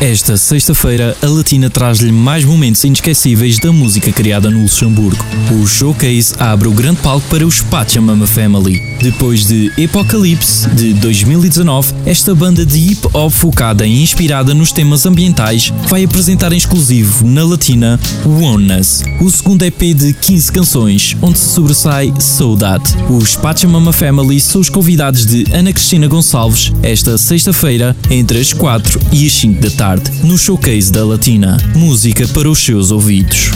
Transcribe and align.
Esta 0.00 0.34
sexta-feira, 0.38 1.14
a 1.20 1.26
Latina 1.26 1.68
traz-lhe 1.68 2.10
mais 2.10 2.42
momentos 2.42 2.82
inesquecíveis 2.84 3.58
da 3.58 3.70
música 3.70 4.10
criada 4.10 4.50
no 4.50 4.62
Luxemburgo. 4.62 5.22
O 5.52 5.66
Showcase 5.66 6.34
abre 6.38 6.68
o 6.68 6.72
grande 6.72 7.02
palco 7.02 7.28
para 7.28 7.46
os 7.46 7.60
Pachamama 7.60 8.26
Family. 8.26 8.80
Depois 9.02 9.44
de 9.44 9.70
Apocalypse, 9.84 10.66
de 10.70 10.94
2019, 10.94 11.92
esta 12.06 12.34
banda 12.34 12.64
de 12.64 12.78
hip-hop 12.78 13.30
focada 13.30 13.86
e 13.86 14.02
inspirada 14.02 14.54
nos 14.54 14.72
temas 14.72 15.04
ambientais 15.04 15.70
vai 15.86 16.04
apresentar 16.04 16.50
em 16.54 16.56
exclusivo, 16.56 17.26
na 17.26 17.44
Latina, 17.44 18.00
Oneness, 18.24 19.02
o 19.20 19.30
segundo 19.30 19.64
EP 19.64 19.94
de 19.94 20.14
15 20.14 20.50
canções, 20.50 21.16
onde 21.20 21.38
se 21.38 21.50
sobressai 21.50 22.10
Saudade. 22.18 22.96
Os 23.10 23.36
Pachamama 23.36 23.92
Family 23.92 24.40
são 24.40 24.62
os 24.62 24.70
convidados 24.70 25.26
de 25.26 25.44
Ana 25.52 25.74
Cristina 25.74 26.08
Gonçalves 26.08 26.72
esta 26.82 27.18
sexta-feira, 27.18 27.94
entre 28.08 28.38
as 28.40 28.54
4 28.54 28.98
e 29.12 29.26
as 29.26 29.32
5 29.32 29.60
da 29.60 29.70
tarde 29.70 29.89
no 30.22 30.38
showcase 30.38 30.92
da 30.92 31.04
Latina. 31.04 31.56
Música 31.74 32.28
para 32.28 32.48
os 32.48 32.58
seus 32.60 32.90
ouvidos. 32.92 33.50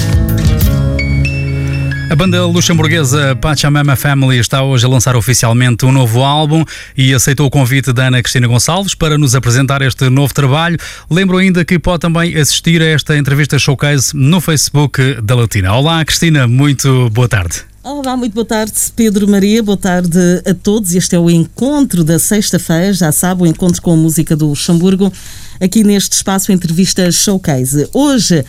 A 2.10 2.16
banda 2.16 2.44
luxemburguesa 2.46 3.36
Pachamama 3.36 3.94
Family 3.94 4.38
está 4.38 4.62
hoje 4.62 4.84
a 4.84 4.88
lançar 4.88 5.16
oficialmente 5.16 5.86
um 5.86 5.92
novo 5.92 6.22
álbum 6.22 6.64
e 6.96 7.14
aceitou 7.14 7.46
o 7.46 7.50
convite 7.50 7.92
da 7.92 8.08
Ana 8.08 8.22
Cristina 8.22 8.46
Gonçalves 8.46 8.94
para 8.94 9.16
nos 9.16 9.34
apresentar 9.34 9.82
este 9.82 10.08
novo 10.10 10.34
trabalho. 10.34 10.76
Lembro 11.10 11.36
ainda 11.36 11.64
que 11.64 11.78
pode 11.78 12.00
também 12.00 12.36
assistir 12.36 12.82
a 12.82 12.86
esta 12.86 13.16
entrevista 13.16 13.58
showcase 13.58 14.16
no 14.16 14.40
Facebook 14.40 15.20
da 15.22 15.34
Latina. 15.34 15.72
Olá, 15.72 16.04
Cristina, 16.04 16.48
muito 16.48 17.10
boa 17.10 17.28
tarde. 17.28 17.73
Olá, 17.84 18.16
muito 18.16 18.32
boa 18.32 18.46
tarde, 18.46 18.72
Pedro 18.96 19.28
Maria, 19.28 19.62
boa 19.62 19.76
tarde 19.76 20.18
a 20.46 20.54
todos. 20.54 20.94
Este 20.94 21.16
é 21.16 21.18
o 21.18 21.28
encontro 21.28 22.02
da 22.02 22.18
sexta-feira, 22.18 22.94
já 22.94 23.12
sabe, 23.12 23.42
o 23.42 23.46
encontro 23.46 23.82
com 23.82 23.92
a 23.92 23.96
música 23.96 24.34
do 24.34 24.46
Luxemburgo 24.46 25.12
aqui 25.60 25.84
neste 25.84 26.14
espaço 26.14 26.50
Entrevista 26.50 27.12
Showcase. 27.12 27.86
Hoje 27.92 28.42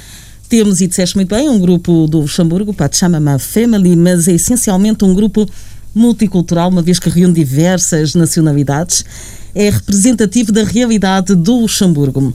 temos, 0.48 0.80
e 0.80 0.88
disseste 0.88 1.18
muito 1.18 1.36
bem, 1.36 1.50
um 1.50 1.60
grupo 1.60 2.08
do 2.08 2.22
Luxemburgo, 2.22 2.74
Pachamama 2.74 3.38
Family, 3.38 3.94
mas 3.98 4.30
é 4.30 4.32
essencialmente 4.32 5.04
um 5.04 5.14
grupo 5.14 5.46
multicultural, 5.94 6.70
uma 6.70 6.82
vez 6.82 6.98
que 6.98 7.10
reúne 7.10 7.34
diversas 7.34 8.16
nacionalidades. 8.16 9.04
É 9.54 9.70
representativo 9.70 10.54
da 10.54 10.64
realidade 10.64 11.36
do 11.36 11.60
Luxemburgo. 11.60 12.34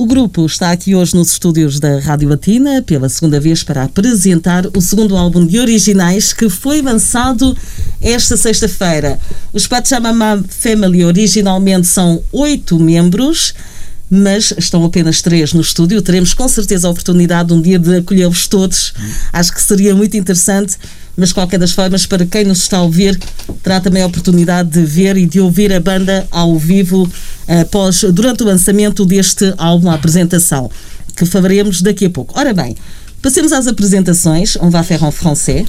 O 0.00 0.06
grupo 0.06 0.46
está 0.46 0.70
aqui 0.70 0.94
hoje 0.94 1.16
nos 1.16 1.32
estúdios 1.32 1.80
da 1.80 1.98
Rádio 1.98 2.28
Latina 2.28 2.80
pela 2.80 3.08
segunda 3.08 3.40
vez 3.40 3.64
para 3.64 3.82
apresentar 3.82 4.64
o 4.76 4.80
segundo 4.80 5.16
álbum 5.16 5.44
de 5.44 5.58
originais 5.58 6.32
que 6.32 6.48
foi 6.48 6.80
lançado 6.80 7.56
esta 8.00 8.36
sexta-feira. 8.36 9.18
Os 9.52 9.66
Pachamama 9.66 10.44
Family 10.48 11.04
originalmente 11.04 11.88
são 11.88 12.22
oito 12.30 12.78
membros 12.78 13.52
mas 14.10 14.52
estão 14.56 14.84
apenas 14.84 15.20
três 15.20 15.52
no 15.52 15.60
estúdio. 15.60 16.00
Teremos 16.00 16.34
com 16.34 16.48
certeza 16.48 16.88
a 16.88 16.90
oportunidade 16.90 17.52
um 17.52 17.60
dia 17.60 17.78
de 17.78 17.96
acolhê-los 17.96 18.46
todos. 18.46 18.92
Acho 19.32 19.52
que 19.52 19.62
seria 19.62 19.94
muito 19.94 20.16
interessante, 20.16 20.76
mas 21.16 21.32
qualquer 21.32 21.58
das 21.58 21.72
formas, 21.72 22.06
para 22.06 22.24
quem 22.24 22.44
nos 22.44 22.60
está 22.60 22.78
a 22.78 22.82
ouvir, 22.82 23.18
terá 23.62 23.80
também 23.80 24.02
a 24.02 24.06
oportunidade 24.06 24.70
de 24.70 24.82
ver 24.82 25.16
e 25.16 25.26
de 25.26 25.40
ouvir 25.40 25.72
a 25.72 25.80
banda 25.80 26.26
ao 26.30 26.58
vivo 26.58 27.10
após, 27.46 28.04
durante 28.12 28.42
o 28.42 28.46
lançamento 28.46 29.04
deste 29.04 29.52
álbum, 29.58 29.90
a 29.90 29.94
apresentação, 29.94 30.70
que 31.16 31.26
faremos 31.26 31.82
daqui 31.82 32.06
a 32.06 32.10
pouco. 32.10 32.38
Ora 32.38 32.54
bem, 32.54 32.76
Passemos 33.20 33.52
às 33.52 33.66
apresentações. 33.66 34.56
On 34.60 34.70
va 34.70 34.82
faire 34.82 35.02
en 35.02 35.10
français. 35.10 35.64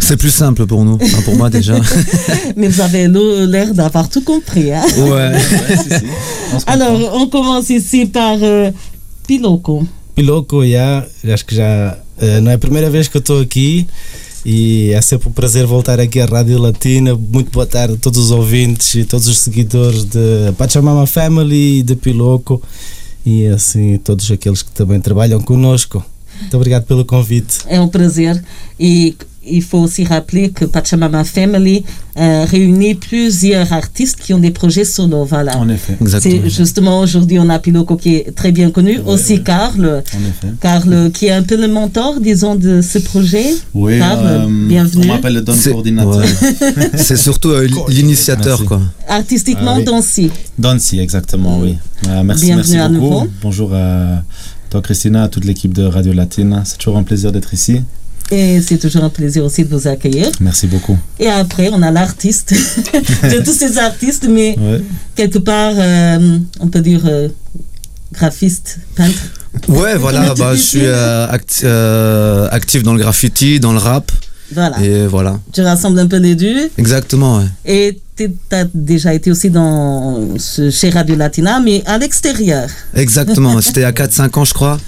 C'est 0.00 0.16
plus 0.16 0.32
simple 0.32 0.66
pour 0.66 0.84
nous, 0.84 0.98
enfin 1.00 1.22
pour 1.22 1.36
moi 1.36 1.48
déjà. 1.48 1.74
Mais 2.56 2.68
vous 2.68 2.80
avez 2.80 3.06
l'air 3.06 3.72
d'avoir 3.72 4.08
tout 4.08 4.22
compris. 4.22 4.72
Hein? 4.72 4.84
Ouais. 4.96 5.10
ouais 5.10 5.76
si, 5.76 5.90
si. 5.90 6.04
On 6.52 6.58
Alors, 6.66 7.14
on 7.14 7.28
commence 7.28 7.70
ici 7.70 8.06
par 8.06 8.36
uh, 8.36 8.72
Piloco. 9.26 9.86
Piloco, 10.16 10.64
yeah. 10.64 11.06
acho 11.32 11.44
que 11.44 11.54
já 11.54 11.96
uh, 12.20 12.40
não 12.42 12.50
é 12.50 12.54
a 12.54 12.58
primeira 12.58 12.90
vez 12.90 13.06
que 13.06 13.16
eu 13.16 13.20
estou 13.20 13.40
aqui 13.40 13.86
e 14.44 14.90
é 14.92 15.00
sempre 15.00 15.28
um 15.28 15.32
prazer 15.32 15.66
voltar 15.66 16.00
aqui 16.00 16.20
à 16.20 16.26
Rádio 16.26 16.58
Latina. 16.58 17.14
Muito 17.14 17.52
boa 17.52 17.66
tarde 17.66 17.94
a 17.94 17.96
todos 17.96 18.18
os 18.18 18.30
ouvintes 18.32 18.96
e 18.96 19.04
todos 19.04 19.28
os 19.28 19.38
seguidores 19.38 20.04
de 20.04 20.52
Pachamama 20.56 21.06
Family 21.06 21.78
e 21.78 21.82
de 21.84 21.94
Piloco 21.94 22.60
e 23.24 23.46
assim 23.46 23.98
todos 23.98 24.28
aqueles 24.30 24.62
que 24.62 24.72
também 24.72 25.00
trabalham 25.00 25.40
conosco. 25.40 26.04
Muito 26.40 26.56
obrigado 26.56 26.84
pelo 26.84 27.04
convite. 27.04 27.58
É 27.68 27.80
um 27.80 27.88
prazer 27.88 28.40
e 28.80 29.14
il 29.50 29.62
faut 29.62 29.78
aussi 29.78 30.04
rappeler 30.04 30.50
que 30.50 30.66
Pachamama 30.66 31.24
Family 31.24 31.82
euh, 32.18 32.44
réunit 32.44 32.94
plusieurs 32.96 33.72
artistes 33.72 34.16
qui 34.20 34.34
ont 34.34 34.38
des 34.38 34.50
projets 34.50 34.84
solo. 34.84 35.24
Voilà. 35.24 35.56
En 35.56 35.66
effet. 35.70 35.96
C'est 36.20 36.50
justement 36.50 37.00
aujourd'hui 37.00 37.38
on 37.38 37.48
a 37.48 37.58
Piloco 37.58 37.96
qui 37.96 38.16
est 38.16 38.34
très 38.34 38.52
bien 38.52 38.70
connu, 38.70 38.98
Ouais, 38.98 39.04
aussi 39.14 39.34
ouais. 39.34 39.42
Karl, 39.42 40.02
En 40.14 40.18
effet. 40.28 40.52
Karl 40.60 41.10
qui 41.12 41.26
est 41.26 41.30
un 41.32 41.42
peu 41.44 41.56
le 41.56 41.66
mentor, 41.66 42.20
disons, 42.20 42.56
de 42.56 42.82
ce 42.82 42.98
projet. 42.98 43.46
Oui, 43.72 43.98
Karl, 43.98 44.26
euh, 44.26 44.46
bienvenue. 44.68 45.04
on 45.04 45.14
m'appelle 45.14 45.34
le 45.34 45.40
Don 45.40 45.54
coordinateur. 45.56 46.18
ouais. 46.18 46.90
C'est 46.96 47.16
surtout 47.16 47.48
euh, 47.50 47.66
l'initiateur, 47.88 48.62
quoi. 48.66 48.82
Artistiquement, 49.08 49.74
Ah 49.76 49.78
oui. 49.78 49.84
Dancy. 49.84 50.30
Dancy, 50.58 50.98
exactement, 51.00 51.58
oui. 51.60 51.78
Euh, 52.06 52.22
merci, 52.22 52.44
Bienvenue 52.46 52.56
merci 52.76 52.76
à 52.78 52.88
beaucoup. 52.90 53.00
nouveau. 53.14 53.26
Bonjour 53.40 53.72
à 53.74 54.22
toi, 54.70 54.82
Christina, 54.82 55.24
à 55.24 55.28
toute 55.28 55.44
l'équipe 55.44 55.72
de 55.72 55.84
Radio 55.84 56.12
Latine. 56.12 56.62
C'est 56.64 56.76
toujours 56.78 56.98
un 56.98 57.02
plaisir 57.02 57.32
d'être 57.32 57.54
ici. 57.54 57.82
Et 58.30 58.60
c'est 58.60 58.76
toujours 58.76 59.04
un 59.04 59.08
plaisir 59.08 59.42
aussi 59.44 59.64
de 59.64 59.74
vous 59.74 59.88
accueillir. 59.88 60.26
Merci 60.40 60.66
beaucoup. 60.66 60.98
Et 61.18 61.28
après, 61.28 61.70
on 61.72 61.80
a 61.80 61.90
l'artiste. 61.90 62.52
de 62.92 63.42
tous 63.42 63.52
ces 63.54 63.78
artistes, 63.78 64.26
mais 64.28 64.54
Ouais. 64.58 64.82
quelque 65.14 65.38
part, 65.38 65.72
euh, 65.76 66.38
on 66.60 66.68
peut 66.68 66.82
dire 66.82 67.00
euh, 67.06 67.28
graphiste, 68.12 68.78
peintre. 68.96 69.18
Ouais, 69.68 69.96
voilà, 69.96 70.34
bah, 70.34 70.54
je 70.54 70.60
suis 70.60 70.80
euh, 70.84 71.26
acti- 71.28 71.62
euh, 71.64 72.48
actif 72.50 72.82
dans 72.82 72.92
le 72.92 72.98
graffiti, 73.00 73.60
dans 73.60 73.72
le 73.72 73.78
rap, 73.78 74.12
Voilà. 74.52 74.78
et 74.84 75.06
voilà. 75.06 75.40
Tu 75.54 75.62
rassembles 75.62 75.98
un 75.98 76.06
peu 76.06 76.18
les 76.18 76.34
deux. 76.34 76.70
Exactement, 76.76 77.38
ouais. 77.38 77.46
Et 77.64 77.94
tu 77.94 78.00
as 78.50 78.64
déjà 78.74 79.14
été 79.14 79.30
aussi 79.30 79.50
dans, 79.50 80.36
ce- 80.38 80.70
chez 80.70 80.90
Radio 80.90 81.14
Latina, 81.16 81.60
mais 81.60 81.82
à 81.86 81.98
l'extérieur. 81.98 82.68
Exactement. 82.94 83.60
C'était 83.62 83.84
a 83.84 83.92
4-5 83.92 84.38
ans, 84.38 84.44
je 84.44 84.54
crois. 84.54 84.78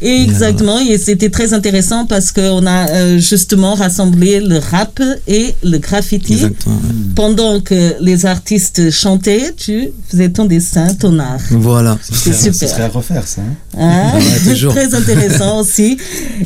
Exactement, 0.00 0.78
et 0.78 0.96
c'était 0.98 1.28
très 1.30 1.52
intéressant 1.52 2.06
parce 2.06 2.32
qu'on 2.32 2.66
a 2.66 2.88
euh, 2.90 3.18
justement 3.18 3.74
rassemblé 3.74 4.40
le 4.40 4.58
rap 4.58 5.00
et 5.26 5.54
le 5.62 5.78
graffiti. 5.78 6.34
Exactement. 6.34 6.76
ouais. 6.76 6.80
Pendant 7.14 7.60
que 7.60 7.94
les 8.00 8.24
artistes 8.26 8.90
chantaient, 8.90 9.52
tu 9.56 9.88
faisais 10.08 10.30
ton 10.30 10.44
dessin, 10.46 10.94
ton 10.94 11.18
art. 11.18 11.40
Voilà. 11.50 11.98
C'est 12.02 12.32
Ce 12.32 12.52
super. 12.52 12.68
serait 12.68 12.82
à 12.84 12.88
refaire, 12.88 13.26
ça. 13.26 13.42
hein. 13.42 13.78
Hein? 13.78 14.18
Ouais, 14.18 14.50
toujours. 14.50 14.72
Très 14.76 14.94
intéressant 14.94 15.60
aussi. 15.60 15.98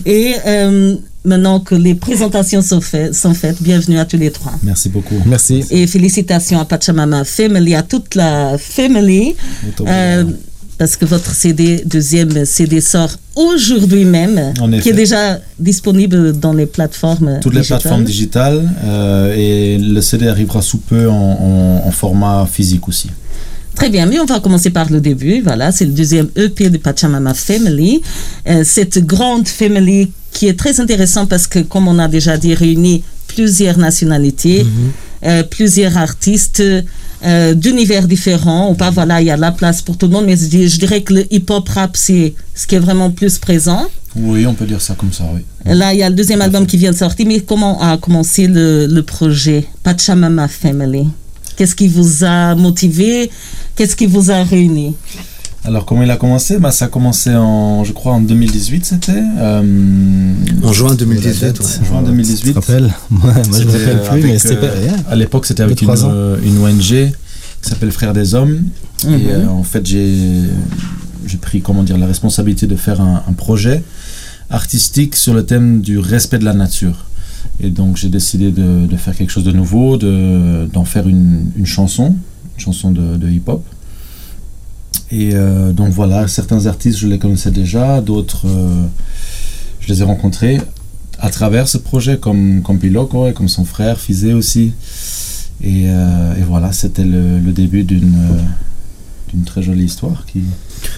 Et 0.06 0.34
euh, 0.46 0.96
maintenant 1.24 1.60
que 1.60 1.74
les 1.74 1.94
présentations 1.94 2.62
sont, 2.62 2.80
faites, 2.80 3.14
sont 3.14 3.34
faites, 3.34 3.62
bienvenue 3.62 3.98
à 3.98 4.04
tous 4.04 4.16
les 4.16 4.30
trois. 4.30 4.52
Merci 4.62 4.88
beaucoup. 4.88 5.16
Merci. 5.26 5.64
Et 5.70 5.86
félicitations 5.86 6.58
à 6.60 6.64
Pachamama 6.64 7.24
Family, 7.24 7.74
à 7.74 7.82
toute 7.82 8.14
la 8.14 8.56
family, 8.58 9.34
euh, 9.86 10.24
parce 10.78 10.96
que 10.96 11.04
votre 11.04 11.30
CD, 11.34 11.82
deuxième 11.84 12.46
CD, 12.46 12.80
sort 12.80 13.10
aujourd'hui 13.36 14.06
même, 14.06 14.54
qui 14.82 14.88
est 14.88 14.94
déjà 14.94 15.38
disponible 15.58 16.38
dans 16.38 16.54
les 16.54 16.64
plateformes 16.66 17.38
Toutes 17.42 17.54
les 17.54 17.60
plateformes 17.62 18.04
digitales 18.04 18.66
euh, 18.84 19.34
et 19.36 19.76
le 19.78 20.00
CD 20.00 20.26
arrivera 20.28 20.62
sous 20.62 20.78
peu 20.78 21.08
en, 21.10 21.14
en- 21.14 21.82
en 21.86 21.90
format 21.90 22.48
physique 22.50 22.88
aussi. 22.88 23.10
Très 23.74 23.88
bien, 23.88 24.06
mais 24.06 24.18
on 24.20 24.24
va 24.24 24.40
commencer 24.40 24.70
par 24.70 24.90
le 24.90 25.00
début. 25.00 25.40
Voilà, 25.42 25.72
c'est 25.72 25.84
le 25.84 25.92
deuxième 25.92 26.28
EP 26.36 26.70
de 26.70 26.78
Pachamama 26.78 27.34
Family. 27.34 28.02
Euh, 28.48 28.62
cette 28.64 29.04
grande 29.06 29.48
family 29.48 30.10
qui 30.32 30.48
est 30.48 30.58
très 30.58 30.80
intéressante 30.80 31.28
parce 31.28 31.46
que, 31.46 31.60
comme 31.60 31.88
on 31.88 31.98
a 31.98 32.08
déjà 32.08 32.36
dit, 32.36 32.54
réunit 32.54 33.02
plusieurs 33.26 33.78
nationalités, 33.78 34.66
euh, 35.24 35.42
plusieurs 35.44 35.96
artistes 35.96 36.62
euh, 37.24 37.54
d'univers 37.54 38.06
différents. 38.06 38.70
Ou 38.70 38.74
pas, 38.74 38.90
voilà, 38.90 39.20
il 39.20 39.26
y 39.26 39.30
a 39.30 39.36
la 39.36 39.52
place 39.52 39.82
pour 39.82 39.96
tout 39.96 40.06
le 40.06 40.12
monde, 40.12 40.26
mais 40.26 40.36
je, 40.36 40.78
dirais 40.78 41.02
que 41.02 41.14
le 41.14 41.32
hip-hop 41.32 41.68
rap, 41.68 41.96
c'est 41.96 42.34
ce 42.54 42.66
qui 42.66 42.74
est 42.74 42.80
vraiment 42.80 43.10
plus 43.10 43.38
présent. 43.38 43.86
Oui, 44.16 44.46
on 44.46 44.54
peut 44.54 44.66
dire 44.66 44.80
ça 44.80 44.94
comme 44.94 45.12
ça, 45.12 45.24
oui. 45.32 45.42
Là, 45.64 45.92
il 45.94 46.00
y 46.00 46.02
a 46.02 46.08
le 46.10 46.16
deuxième 46.16 46.42
album 46.42 46.66
qui 46.66 46.76
vient 46.76 46.90
de 46.90 46.96
sortir, 46.96 47.26
mais 47.26 47.40
comment 47.40 47.80
a 47.80 47.96
commencé 47.96 48.46
le, 48.48 48.86
le 48.86 49.02
projet 49.02 49.66
Pachamama 49.84 50.48
Family? 50.48 51.06
Qu'est-ce 51.60 51.74
qui 51.74 51.88
vous 51.88 52.24
a 52.24 52.54
motivé? 52.54 53.30
Qu'est-ce 53.76 53.94
qui 53.94 54.06
vous 54.06 54.30
a 54.30 54.42
réuni? 54.44 54.94
Alors, 55.62 55.84
comment 55.84 56.02
il 56.02 56.10
a 56.10 56.16
commencé? 56.16 56.58
Bah, 56.58 56.70
Ça 56.70 56.86
a 56.86 56.88
commencé 56.88 57.34
en, 57.34 57.84
je 57.84 57.92
crois, 57.92 58.14
en 58.14 58.22
2018, 58.22 58.86
c'était. 58.86 59.12
euh, 59.38 60.32
En 60.62 60.72
juin 60.72 60.88
la 60.88 60.94
2018, 60.94 61.40
date, 61.42 61.60
ouais. 61.60 61.66
Juin 61.86 61.98
Tu 61.98 62.06
2018. 62.06 62.52
te 62.54 62.58
rappelles? 62.60 62.90
Moi, 63.10 63.34
moi 63.34 63.42
je 63.58 63.64
me 63.66 63.72
rappelle 63.72 64.00
plus, 64.08 64.22
mais 64.22 64.38
c'était 64.38 64.54
euh, 64.64 64.88
pas. 65.04 65.10
À 65.10 65.16
l'époque, 65.16 65.44
c'était 65.44 65.62
avec 65.62 65.82
une, 65.82 65.90
une 66.44 66.64
ONG 66.64 66.80
qui 66.80 67.68
s'appelle 67.68 67.92
Frères 67.92 68.14
des 68.14 68.34
Hommes. 68.34 68.62
Mhm. 69.04 69.12
Et 69.14 69.30
euh, 69.32 69.46
en 69.50 69.62
fait, 69.62 69.84
j'ai 69.86 70.14
j'ai 71.26 71.36
pris 71.36 71.60
comment 71.60 71.82
dire, 71.82 71.98
la 71.98 72.06
responsabilité 72.06 72.66
de 72.66 72.74
faire 72.76 73.02
un, 73.02 73.22
un 73.28 73.32
projet 73.34 73.82
artistique 74.48 75.14
sur 75.14 75.34
le 75.34 75.44
thème 75.44 75.82
du 75.82 75.98
respect 75.98 76.38
de 76.38 76.46
la 76.46 76.54
nature. 76.54 77.04
Et 77.62 77.70
donc 77.70 77.96
j'ai 77.96 78.08
décidé 78.08 78.50
de, 78.50 78.96
faire 78.96 79.14
quelque 79.14 79.30
chose 79.30 79.44
de 79.44 79.52
nouveau, 79.52 79.96
d'en 79.96 80.84
faire 80.84 81.08
une, 81.08 81.50
une, 81.56 81.66
chanson, 81.66 82.16
une 82.56 82.60
chanson 82.60 82.90
de, 82.90 83.28
hip-hop. 83.28 83.62
Et 85.12 85.30
euh, 85.34 85.72
donc 85.72 85.90
voilà, 85.90 86.28
certains 86.28 86.66
artistes 86.66 86.98
je 86.98 87.08
les 87.08 87.18
connaissais 87.18 87.50
déjà, 87.50 88.00
d'autres 88.00 88.46
euh, 88.46 88.86
je 89.80 89.88
les 89.88 90.02
ai 90.02 90.04
rencontrés 90.04 90.60
à 91.18 91.30
travers 91.30 91.68
ce 91.68 91.78
projet, 91.78 92.16
comme, 92.16 92.62
comme 92.62 92.78
et 92.82 93.32
comme 93.34 93.48
son 93.48 93.64
frère 93.64 94.00
Fizé 94.00 94.32
aussi. 94.32 94.72
Et, 95.62 95.84
euh, 95.88 96.36
et 96.36 96.42
voilà, 96.42 96.72
c'était 96.72 97.04
le, 97.04 97.38
le, 97.38 97.52
début 97.52 97.84
d'une 97.84 98.14
très 99.44 99.62
jolie 99.62 99.84
histoire 99.84 100.24
qui, 100.24 100.42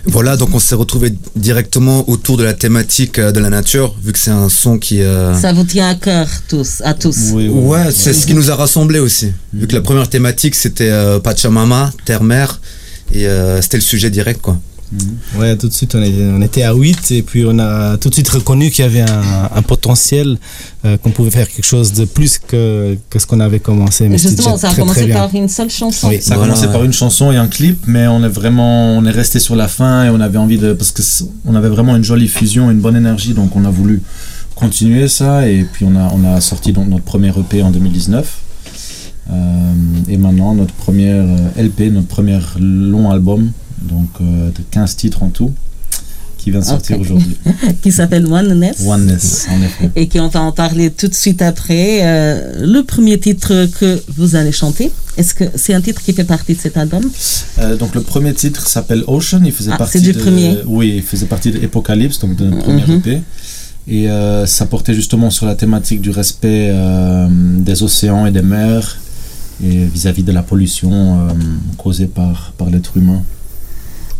voilà, 0.06 0.36
donc 0.36 0.50
on 0.54 0.58
s'est 0.58 0.74
retrouvé 0.74 1.12
directement 1.36 2.08
autour 2.08 2.36
de 2.36 2.44
la 2.44 2.54
thématique 2.54 3.20
de 3.20 3.40
la 3.40 3.50
nature, 3.50 3.94
vu 4.02 4.12
que 4.12 4.18
c'est 4.18 4.30
un 4.30 4.48
son 4.48 4.78
qui. 4.78 5.02
Euh... 5.02 5.34
Ça 5.38 5.52
vous 5.52 5.64
tient 5.64 5.88
à 5.88 5.94
cœur 5.94 6.28
tous, 6.48 6.82
à 6.84 6.94
tous. 6.94 7.16
Oui, 7.32 7.48
oui, 7.48 7.66
ouais, 7.66 7.90
c'est 7.92 8.12
ce 8.12 8.26
qui 8.26 8.34
nous 8.34 8.50
a 8.50 8.54
rassemblés 8.54 8.98
aussi. 8.98 9.32
Vu 9.52 9.66
que 9.66 9.74
la 9.74 9.80
première 9.80 10.08
thématique 10.08 10.54
c'était 10.54 10.90
euh, 10.90 11.18
Pachamama, 11.18 11.92
terre-mer, 12.04 12.60
et 13.12 13.26
euh, 13.26 13.60
c'était 13.60 13.76
le 13.76 13.82
sujet 13.82 14.10
direct, 14.10 14.40
quoi. 14.40 14.58
Mmh. 14.92 15.40
Ouais, 15.40 15.56
tout 15.56 15.68
de 15.68 15.72
suite, 15.72 15.94
on, 15.94 16.02
est, 16.02 16.12
on, 16.36 16.42
était 16.42 16.64
à 16.64 16.74
8 16.74 17.12
et 17.12 17.22
puis 17.22 17.44
on 17.46 17.58
a 17.58 17.96
tout 17.96 18.10
de 18.10 18.14
suite 18.14 18.28
reconnu 18.28 18.70
qu'il 18.70 18.84
y 18.84 18.86
avait 18.86 19.00
un, 19.00 19.50
un 19.54 19.62
potentiel, 19.62 20.36
euh, 20.84 20.98
qu'on 20.98 21.10
pouvait 21.10 21.30
faire 21.30 21.48
quelque 21.48 21.64
chose 21.64 21.94
de 21.94 22.04
plus 22.04 22.38
que, 22.38 22.98
que 23.08 23.18
ce 23.18 23.26
qu'on 23.26 23.40
avait 23.40 23.60
commencé. 23.60 24.08
Mais 24.10 24.18
justement, 24.18 24.58
ça 24.58 24.68
a 24.68 24.70
très, 24.72 24.82
commencé 24.82 25.04
très 25.04 25.12
par 25.12 25.34
une 25.34 25.48
seule 25.48 25.70
chanson. 25.70 26.08
Oui, 26.08 26.20
ça 26.20 26.34
a 26.34 26.36
voilà, 26.36 26.52
commencé 26.52 26.66
ouais. 26.66 26.72
par 26.72 26.84
une 26.84 26.92
chanson 26.92 27.32
et 27.32 27.36
un 27.36 27.46
clip, 27.46 27.84
mais 27.86 28.06
on 28.06 28.22
est 28.22 28.28
vraiment, 28.28 28.94
on 28.98 29.06
est 29.06 29.10
resté 29.10 29.38
sur 29.38 29.56
la 29.56 29.66
fin 29.66 30.04
et 30.04 30.10
on 30.10 30.20
avait 30.20 30.38
envie 30.38 30.58
de, 30.58 30.74
parce 30.74 30.90
que 30.90 31.02
on 31.46 31.54
avait 31.54 31.70
vraiment 31.70 31.96
une 31.96 32.04
jolie 32.04 32.28
fusion, 32.28 32.70
une 32.70 32.80
bonne 32.80 32.96
énergie, 32.96 33.32
donc 33.32 33.56
on 33.56 33.64
a 33.64 33.70
voulu 33.70 34.02
continuer 34.54 35.08
ça 35.08 35.48
et 35.48 35.64
puis 35.72 35.86
on 35.86 35.96
a, 35.96 36.12
on 36.12 36.24
a 36.30 36.40
sorti 36.42 36.72
donc 36.72 36.88
notre 36.88 37.04
premier 37.04 37.30
EP 37.30 37.62
en 37.62 37.70
2019. 37.70 38.40
Euh, 39.30 39.72
et 40.08 40.18
maintenant 40.18 40.54
notre 40.54 40.74
première 40.74 41.24
LP, 41.56 41.92
notre 41.92 42.08
premier 42.08 42.38
long 42.58 43.10
album 43.10 43.52
donc 43.88 44.08
euh, 44.20 44.48
de 44.50 44.62
15 44.70 44.96
titres 44.96 45.22
en 45.22 45.28
tout 45.28 45.52
qui 46.42 46.50
vient 46.50 46.60
de 46.60 46.64
sortir 46.64 46.96
okay. 46.96 47.04
aujourd'hui. 47.04 47.36
qui 47.82 47.92
s'appelle 47.92 48.26
Oneness. 48.26 48.84
Oneness, 48.84 49.46
en 49.50 49.62
effet. 49.62 49.90
Et 49.94 50.08
qui 50.08 50.18
on 50.18 50.28
va 50.28 50.40
en 50.40 50.52
parler 50.52 50.90
tout 50.90 51.06
de 51.06 51.14
suite 51.14 51.40
après. 51.40 52.00
Euh, 52.02 52.66
le 52.66 52.82
premier 52.82 53.18
titre 53.18 53.68
que 53.78 54.02
vous 54.16 54.34
allez 54.34 54.50
chanter, 54.50 54.90
est-ce 55.16 55.34
que 55.34 55.44
c'est 55.54 55.72
un 55.72 55.80
titre 55.80 56.02
qui 56.02 56.12
fait 56.12 56.24
partie 56.24 56.54
de 56.54 56.60
cet 56.60 56.76
album? 56.76 57.02
Euh, 57.60 57.76
Donc 57.76 57.94
le 57.94 58.00
premier 58.00 58.34
titre 58.34 58.66
s'appelle 58.66 59.04
Ocean, 59.06 59.42
il 59.44 59.52
faisait 59.52 59.70
ah, 59.72 59.76
partie 59.76 60.00
du 60.00 60.12
de, 60.12 60.18
premier. 60.18 60.58
Oui, 60.66 60.94
il 60.96 61.02
faisait 61.02 61.26
partie 61.26 61.52
d'Apocalypse, 61.52 62.18
donc 62.18 62.34
de 62.36 62.46
notre 62.46 62.64
premier 62.64 62.82
Mhm. 62.86 62.96
EP. 62.96 63.22
Et 63.88 64.08
euh, 64.08 64.46
ça 64.46 64.66
portait 64.66 64.94
justement 64.94 65.30
sur 65.30 65.46
la 65.46 65.54
thématique 65.54 66.00
du 66.00 66.10
respect 66.10 66.72
des 67.58 67.82
océans 67.82 68.26
et 68.26 68.32
des 68.32 68.42
mers 68.42 68.98
et 69.64 69.84
vis-à-vis 69.84 70.22
-vis 70.22 70.26
de 70.26 70.32
la 70.32 70.42
pollution 70.42 71.28
causée 71.76 72.06
par, 72.06 72.52
par 72.58 72.68
l'être 72.70 72.96
humain. 72.96 73.22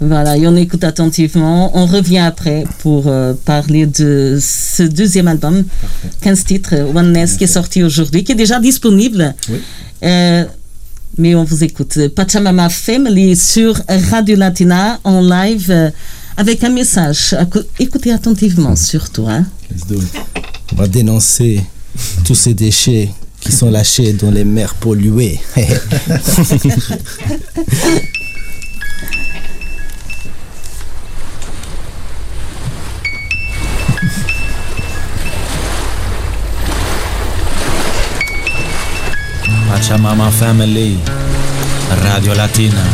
Voilà, 0.04 0.36
et 0.36 0.46
on 0.48 0.56
écoute 0.56 0.82
attentivement. 0.82 1.76
On 1.76 1.86
revient 1.86 2.18
après 2.18 2.64
pour 2.80 3.04
euh, 3.06 3.34
parler 3.44 3.86
de 3.86 4.36
ce 4.40 4.82
deuxième 4.82 5.28
album, 5.28 5.62
Parfait. 5.62 6.08
15 6.22 6.44
titres, 6.44 6.74
Oneness, 6.94 7.36
qui 7.36 7.44
est 7.44 7.46
sorti 7.46 7.84
aujourd'hui, 7.84 8.24
qui 8.24 8.32
est 8.32 8.36
déjà 8.36 8.58
disponible. 8.58 9.32
Oui. 9.48 9.60
Euh, 10.02 10.44
mais 11.18 11.36
on 11.36 11.44
vous 11.44 11.62
écoute. 11.62 11.98
Pachamama 12.16 12.68
Family 12.68 13.36
sur 13.36 13.80
Radio 14.10 14.36
Latina 14.36 14.98
en 15.04 15.20
live 15.20 15.70
euh, 15.70 15.90
avec 16.36 16.64
un 16.64 16.70
message. 16.70 17.36
Écoutez 17.78 18.10
attentivement, 18.10 18.74
surtout. 18.74 19.28
Hein. 19.28 19.46
On 20.72 20.76
va 20.76 20.88
dénoncer 20.88 21.62
tous 22.24 22.34
ces 22.34 22.54
déchets 22.54 23.10
qui 23.40 23.52
sont 23.52 23.70
lâchés 23.70 24.14
dans 24.14 24.30
les 24.30 24.44
mers 24.44 24.74
polluées. 24.74 25.38
Pachamama 39.82 40.30
Family, 40.30 40.96
Radio 42.04 42.32
Latina, 42.34 42.84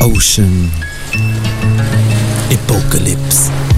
Ocean, 0.00 0.68
Apocalypse. 2.50 3.73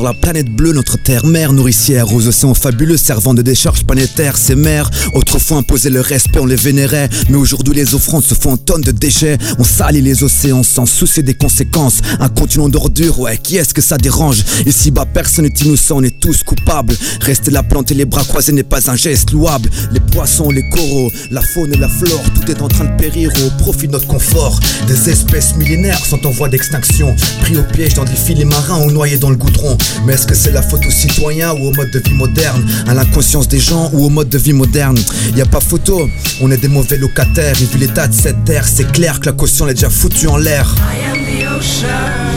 Sur 0.00 0.06
la 0.06 0.14
planète 0.14 0.48
bleue, 0.48 0.72
notre 0.72 0.96
terre-mère 0.96 1.52
nourricière 1.52 2.14
aux 2.14 2.26
océans 2.26 2.54
fabuleux 2.54 2.96
servant 2.96 3.34
de 3.34 3.42
décharge 3.42 3.84
planétaire. 3.84 4.38
Ces 4.38 4.54
mers, 4.54 4.88
autrefois 5.12 5.58
imposaient 5.58 5.90
le 5.90 6.00
respect, 6.00 6.38
on 6.38 6.46
les 6.46 6.56
vénérait. 6.56 7.10
Mais 7.28 7.36
aujourd'hui, 7.36 7.74
les 7.74 7.94
offrandes 7.94 8.24
se 8.24 8.32
font 8.34 8.52
en 8.52 8.56
tonnes 8.56 8.80
de 8.80 8.92
déchets. 8.92 9.36
On 9.58 9.64
salit 9.64 10.00
les 10.00 10.22
océans 10.22 10.62
sans 10.62 10.86
soucier 10.86 11.22
des 11.22 11.34
conséquences. 11.34 12.00
Un 12.18 12.30
continent 12.30 12.70
d'ordures, 12.70 13.20
ouais, 13.20 13.36
qui 13.36 13.58
est-ce 13.58 13.74
que 13.74 13.82
ça 13.82 13.98
dérange? 13.98 14.42
Ici-bas, 14.64 15.04
personne 15.04 15.44
n'est 15.44 15.66
innocent, 15.66 15.98
on 15.98 16.02
est 16.02 16.18
tous 16.18 16.44
coupables. 16.44 16.96
Rester 17.20 17.50
la 17.50 17.62
plante 17.62 17.90
et 17.90 17.94
les 17.94 18.06
bras 18.06 18.24
croisés 18.24 18.52
n'est 18.52 18.62
pas 18.62 18.90
un 18.90 18.96
geste 18.96 19.32
louable. 19.32 19.68
Les 19.92 20.00
poissons, 20.00 20.48
les 20.48 20.66
coraux, 20.70 21.10
la 21.30 21.42
faune 21.42 21.74
et 21.74 21.78
la 21.78 21.90
flore, 21.90 22.22
tout 22.34 22.50
est 22.50 22.62
en 22.62 22.68
train 22.68 22.86
de 22.86 22.96
périr 22.96 23.30
au 23.44 23.62
profit 23.62 23.86
de 23.86 23.92
notre 23.92 24.06
confort. 24.06 24.58
Des 24.88 25.10
espèces 25.10 25.56
millénaires 25.56 26.02
sont 26.06 26.26
en 26.26 26.30
voie 26.30 26.48
d'extinction. 26.48 27.14
Pris 27.42 27.58
au 27.58 27.64
piège 27.64 27.92
dans 27.92 28.04
des 28.04 28.16
filets 28.16 28.46
marins 28.46 28.80
ou 28.86 28.90
noyés 28.90 29.18
dans 29.18 29.28
le 29.28 29.36
goudron. 29.36 29.76
Mais 30.04 30.14
est-ce 30.14 30.26
que 30.26 30.34
c'est 30.34 30.52
la 30.52 30.62
faute 30.62 30.84
aux 30.86 30.90
citoyens 30.90 31.52
ou 31.52 31.68
au 31.68 31.72
mode 31.72 31.90
de 31.90 31.98
vie 31.98 32.14
moderne? 32.14 32.64
À 32.86 32.94
l'inconscience 32.94 33.48
des 33.48 33.60
gens 33.60 33.90
ou 33.92 34.06
au 34.06 34.08
mode 34.08 34.28
de 34.28 34.38
vie 34.38 34.52
moderne? 34.52 34.98
Y 35.36 35.40
a 35.40 35.46
pas 35.46 35.60
photo, 35.60 36.08
on 36.40 36.50
est 36.50 36.58
des 36.58 36.68
mauvais 36.68 36.96
locataires. 36.96 37.56
Et 37.60 37.64
vu 37.66 37.78
l'état 37.78 38.06
de 38.06 38.14
cette 38.14 38.44
terre, 38.44 38.66
c'est 38.66 38.90
clair 38.92 39.20
que 39.20 39.26
la 39.26 39.32
caution 39.32 39.68
est 39.68 39.74
déjà 39.74 39.90
foutue 39.90 40.28
en 40.28 40.36
l'air. 40.36 40.74
I 40.78 41.10
am 41.10 41.18
the 41.24 41.58
ocean. 41.58 42.29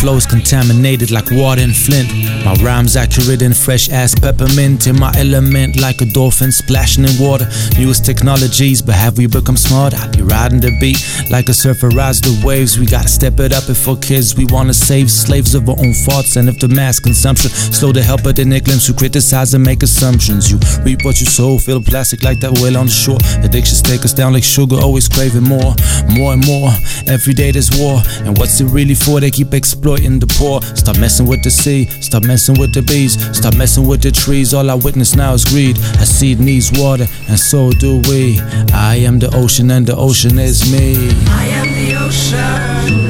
Flow's 0.00 0.26
contaminated 0.26 1.10
like 1.10 1.30
water 1.30 1.62
and 1.62 1.74
flint. 1.74 2.12
My 2.44 2.54
rhymes 2.62 2.96
accurate 2.96 3.42
and 3.42 3.56
fresh 3.56 3.88
as 3.88 4.14
peppermint. 4.14 4.86
In 4.86 4.98
my 5.00 5.12
element 5.16 5.80
like 5.80 6.00
a 6.00 6.04
dolphin 6.04 6.52
splashing 6.52 7.04
in 7.04 7.18
water. 7.18 7.48
Newest 7.78 8.04
technologies, 8.04 8.82
but 8.82 8.94
have 8.94 9.16
we 9.18 9.26
become 9.26 9.56
smart? 9.56 9.94
I 9.94 10.06
be 10.08 10.22
riding 10.22 10.60
the 10.60 10.76
beat 10.78 11.00
like 11.30 11.48
a 11.48 11.54
surfer 11.54 11.88
rides 11.88 12.20
the 12.20 12.40
waves. 12.46 12.78
We 12.78 12.86
gotta 12.86 13.08
step 13.08 13.40
it 13.40 13.52
up 13.52 13.68
if 13.68 13.78
for 13.78 13.96
kids 13.96 14.36
we 14.36 14.44
wanna 14.50 14.74
save 14.74 15.10
slaves 15.10 15.54
of 15.54 15.68
our 15.68 15.76
own 15.78 15.94
thoughts 15.94 16.36
and 16.36 16.48
if 16.48 16.58
the 16.60 16.68
mass 16.68 17.00
consumption 17.00 17.50
slow 17.50 17.92
to 17.92 18.02
help 18.02 18.22
but 18.22 18.36
the 18.36 18.44
Nicklims 18.44 18.86
who 18.86 18.94
criticize 18.94 19.54
and 19.54 19.64
make 19.64 19.82
assumptions. 19.82 20.50
You 20.50 20.58
reap 20.84 21.04
what 21.04 21.20
you 21.20 21.26
sow, 21.26 21.58
feel 21.58 21.82
plastic 21.82 22.22
like 22.22 22.40
that 22.40 22.52
whale 22.60 22.76
on 22.76 22.86
the 22.86 22.92
shore. 22.92 23.18
Addictions 23.42 23.82
take 23.82 24.04
us 24.04 24.12
down 24.12 24.34
like 24.34 24.44
sugar, 24.44 24.76
always 24.76 25.08
craving 25.08 25.44
more, 25.44 25.74
more 26.10 26.34
and 26.34 26.44
more. 26.46 26.70
Every 27.08 27.34
day 27.34 27.50
there's 27.50 27.70
war, 27.78 28.02
and 28.24 28.36
what's 28.38 28.60
it 28.60 28.66
really 28.66 28.94
for? 28.94 29.20
They 29.20 29.30
keep 29.30 29.54
exploiting 29.86 30.18
the 30.18 30.26
poor. 30.26 30.60
Stop 30.74 30.98
messing 30.98 31.26
with 31.26 31.42
the 31.42 31.50
sea, 31.50 31.86
stop 32.00 32.24
messing 32.24 32.58
with 32.58 32.74
the 32.74 32.82
bees, 32.82 33.14
stop 33.36 33.54
messing 33.56 33.86
with 33.86 34.02
the 34.02 34.10
trees. 34.10 34.52
All 34.52 34.68
I 34.70 34.74
witness 34.74 35.14
now 35.14 35.32
is 35.32 35.44
greed. 35.44 35.78
A 36.00 36.06
seed 36.06 36.40
needs 36.40 36.72
water, 36.72 37.06
and 37.28 37.38
so 37.38 37.70
do 37.70 38.00
we. 38.08 38.40
I 38.72 38.96
am 38.96 39.18
the 39.18 39.30
ocean, 39.34 39.70
and 39.70 39.86
the 39.86 39.96
ocean 39.96 40.38
is 40.38 40.70
me. 40.72 41.10
I 41.28 41.46
am 41.46 41.68
the 41.72 41.94
ocean. 42.04 43.05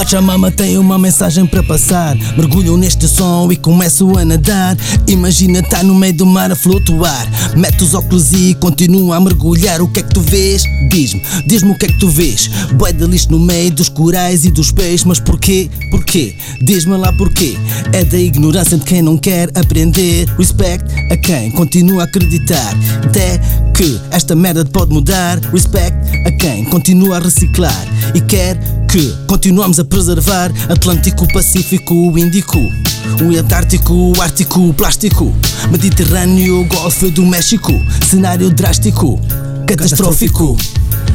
Pachamama 0.00 0.50
tem 0.50 0.78
uma 0.78 0.98
mensagem 0.98 1.44
para 1.44 1.62
passar. 1.62 2.16
Mergulham 2.34 2.74
neste 2.78 3.06
som 3.06 3.52
e 3.52 3.56
começo 3.56 4.16
a 4.16 4.24
nadar. 4.24 4.74
Imagina 5.06 5.62
tá 5.62 5.82
no 5.82 5.94
meio 5.94 6.14
do 6.14 6.24
mar 6.24 6.50
a 6.50 6.56
flutuar. 6.56 7.28
Mete 7.54 7.84
os 7.84 7.92
óculos 7.92 8.32
e 8.32 8.54
continua 8.54 9.16
a 9.16 9.20
mergulhar. 9.20 9.82
O 9.82 9.88
que 9.88 10.00
é 10.00 10.02
que 10.02 10.14
tu 10.14 10.22
vês? 10.22 10.62
Diz-me, 10.88 11.20
diz-me 11.46 11.72
o 11.72 11.74
que 11.74 11.84
é 11.84 11.88
que 11.88 11.98
tu 11.98 12.08
vês. 12.08 12.48
Boé 12.78 12.94
de 12.94 13.04
lixo 13.04 13.30
no 13.30 13.38
meio 13.38 13.70
dos 13.72 13.90
corais 13.90 14.46
e 14.46 14.50
dos 14.50 14.72
peixes. 14.72 15.04
Mas 15.04 15.20
porquê? 15.20 15.68
Porquê? 15.90 16.34
Diz-me 16.62 16.96
lá 16.96 17.12
porquê. 17.12 17.58
É 17.92 18.02
da 18.02 18.18
ignorância 18.18 18.78
de 18.78 18.84
quem 18.86 19.02
não 19.02 19.18
quer 19.18 19.50
aprender. 19.54 20.26
Respect 20.38 20.82
a 21.12 21.16
quem 21.18 21.50
continua 21.50 22.04
a 22.04 22.06
acreditar. 22.06 22.74
Até 23.04 23.38
que 23.80 23.98
esta 24.10 24.36
merda 24.36 24.62
pode 24.62 24.92
mudar. 24.92 25.40
Respect 25.52 25.96
a 26.26 26.30
quem 26.32 26.66
continua 26.66 27.16
a 27.16 27.18
reciclar 27.18 27.86
e 28.14 28.20
quer 28.20 28.58
que 28.86 29.10
continuamos 29.26 29.80
a 29.80 29.84
preservar 29.86 30.52
Atlântico, 30.68 31.26
Pacífico, 31.32 31.94
Índico, 32.18 32.58
o 32.58 33.38
Antártico, 33.38 33.94
o 33.94 34.20
Ártico, 34.20 34.68
o 34.68 34.74
Plástico, 34.74 35.32
Mediterrâneo, 35.70 36.62
Golfo 36.64 37.10
do 37.10 37.24
México, 37.24 37.72
cenário 38.06 38.50
drástico, 38.50 39.18
catastrófico. 39.66 40.58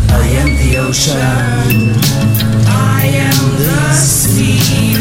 I 0.10 0.38
am 0.38 0.58
the 0.58 0.82
ocean. 0.82 1.94
I 2.66 3.06
am 3.20 3.58
the 3.58 3.94
sea. 3.94 4.95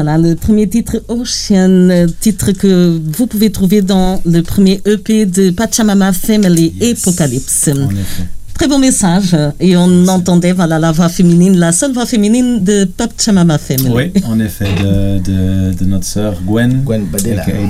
Voilà, 0.00 0.16
le 0.16 0.36
premier 0.36 0.68
titre 0.68 1.02
Ocean, 1.08 2.06
titre 2.20 2.52
que 2.52 3.00
vous 3.16 3.26
pouvez 3.26 3.50
trouver 3.50 3.82
dans 3.82 4.22
le 4.24 4.42
premier 4.42 4.80
EP 4.86 5.26
de 5.26 5.50
Pachamama 5.50 6.12
Family 6.12 6.72
Yes. 6.80 7.00
Apocalypse. 7.02 7.68
En 7.68 7.90
effet. 7.90 8.22
Très 8.54 8.68
beau 8.68 8.78
message. 8.78 9.36
Et 9.58 9.76
on 9.76 10.06
entendait 10.06 10.52
voilà, 10.52 10.78
la 10.78 10.92
voix 10.92 11.08
féminine, 11.08 11.56
la 11.58 11.72
seule 11.72 11.92
voix 11.92 12.06
féminine 12.06 12.62
de 12.62 12.84
Pachamama 12.84 13.58
Family. 13.58 13.90
Oui, 13.92 14.12
en 14.24 14.38
effet, 14.38 14.66
de, 14.80 15.18
de, 15.18 15.72
de 15.74 15.84
notre 15.84 16.04
sœur 16.06 16.34
Gwen, 16.46 16.82
Gwen 16.84 17.04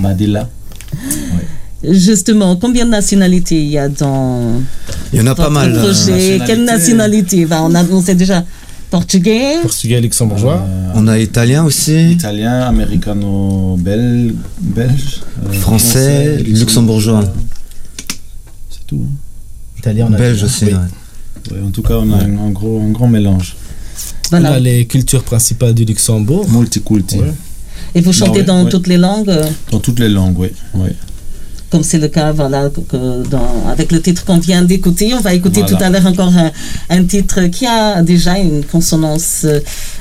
Badilla. 0.03 0.49
Justement, 1.83 2.57
combien 2.57 2.85
de 2.85 2.91
nationalités 2.91 3.63
il 3.63 3.69
y 3.71 3.79
a 3.79 3.89
dans 3.89 4.61
Il 5.15 5.19
y 5.19 5.23
en 5.23 5.27
a 5.29 5.35
pas 5.35 5.49
mal. 5.49 5.73
euh, 5.75 5.81
projet? 5.83 6.41
Quelle 6.47 6.65
nationalité 6.65 7.47
Ben, 7.47 7.61
on, 7.63 7.75
a, 7.75 7.85
on 7.91 8.03
sait 8.03 8.17
déjà 8.17 8.45
portugais, 8.90 9.61
Portugais, 9.62 10.00
luxembourgeois. 10.00 10.62
Euh, 10.66 10.92
On 10.95 11.07
a 11.09 11.18
italien 11.18 11.64
aussi, 11.64 12.12
Italien, 12.12 12.61
américano-belge, 12.62 14.35
belge, 14.61 15.21
euh, 15.47 15.52
français, 15.52 16.37
luxembourgeois, 16.38 17.25
C'est 18.71 18.87
tout. 18.87 19.04
hein. 19.04 19.14
Italien, 19.78 20.07
on 20.11 20.12
a 20.14 20.18
belge 20.18 20.42
aussi. 20.42 20.66
Oui. 20.66 20.73
ouais. 20.73 21.52
Ouais, 21.57 21.62
en 21.66 21.71
tout 21.71 21.83
cas, 21.83 21.95
on 21.95 22.12
a 22.12 22.16
un, 22.25 22.38
un 22.38 22.50
gros, 22.50 22.80
un 22.80 22.90
grand 22.90 23.09
mélange. 23.09 23.57
On 24.26 24.40
voilà. 24.40 24.54
a 24.54 24.59
les 24.59 24.87
cultures 24.87 25.23
principales 25.23 25.73
du 25.75 25.85
Luxembourg. 25.85 26.49
Multiculti. 26.50 27.18
Ouais. 27.18 27.33
Et 27.95 28.00
vous 28.02 28.12
chantez 28.12 28.40
ouais, 28.40 28.45
dans 28.45 28.64
ouais. 28.64 28.71
toutes 28.71 28.87
les 28.87 28.99
langues? 28.99 29.35
Dans 29.71 29.78
toutes 29.80 29.99
les 29.99 30.09
langues, 30.11 30.37
oui. 30.38 30.49
Comme 31.71 31.83
c'est 31.83 31.99
le 31.99 32.09
cas 32.09 32.33
voilà, 32.33 32.71
que- 32.71 32.81
que 32.81 33.29
dans- 33.29 33.67
avec 33.71 33.93
le 33.93 34.01
titre 34.01 34.25
qu'on 34.25 34.39
vient 34.39 34.63
d'écouter. 34.63 35.13
On 35.15 35.21
va 35.21 35.35
écouter 35.35 35.61
Voilà. 35.61 35.77
tout 35.77 35.85
à 35.85 35.91
l'heure 35.91 36.07
encore 36.07 36.33
un, 36.37 36.51
un 36.89 37.05
titre 37.05 37.43
qui 37.49 37.67
a 37.67 38.03
déjà 38.03 38.39
une 38.39 38.65
consonance 38.65 39.45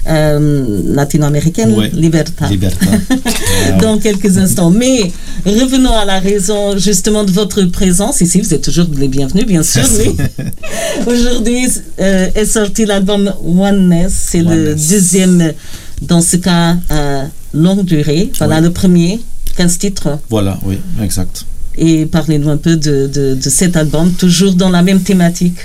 euh, 0.07 0.81
latino-américaine, 0.93 1.73
Ouais. 1.73 1.91
Libertad. 1.93 2.49
Libertad. 2.49 2.99
Euh, 3.11 3.77
dans 3.81 3.97
quelques 3.97 4.37
instants. 4.37 4.69
Mais 4.71 5.11
revenons 5.45 5.93
à 5.93 6.05
la 6.05 6.19
raison 6.19 6.77
justement 6.77 7.23
de 7.25 7.31
votre 7.31 7.63
présence 7.65 8.21
ici. 8.21 8.39
Vous 8.41 8.53
êtes 8.53 8.61
toujours 8.63 8.87
les 8.97 9.07
bienvenus, 9.09 9.45
bien 9.45 9.63
sûr. 9.63 9.83
Aujourd'hui 11.07 11.67
euh, 11.99 12.29
est 12.35 12.45
sorti 12.45 12.85
l'album 12.85 13.33
Oneness. 13.45 14.13
C'est 14.29 14.41
le 14.43 14.73
deuxième, 14.75 15.53
dans 16.01 16.21
ce 16.21 16.37
cas, 16.37 16.77
euh, 16.91 17.23
longue 17.53 17.83
durée. 17.83 18.31
Voilà 18.37 18.61
le 18.61 18.71
premier, 18.71 19.19
15 19.57 19.77
titres. 19.77 20.19
Voilà, 20.29 20.59
oui, 20.65 20.77
exact. 21.03 21.45
Et 21.77 22.05
parlez-nous 22.07 22.49
un 22.49 22.57
peu 22.57 22.75
de, 22.75 23.07
de, 23.07 23.35
de 23.35 23.49
cet 23.49 23.77
album, 23.77 24.11
toujours 24.13 24.53
dans 24.55 24.69
la 24.69 24.81
même 24.81 25.01
thématique. 25.01 25.57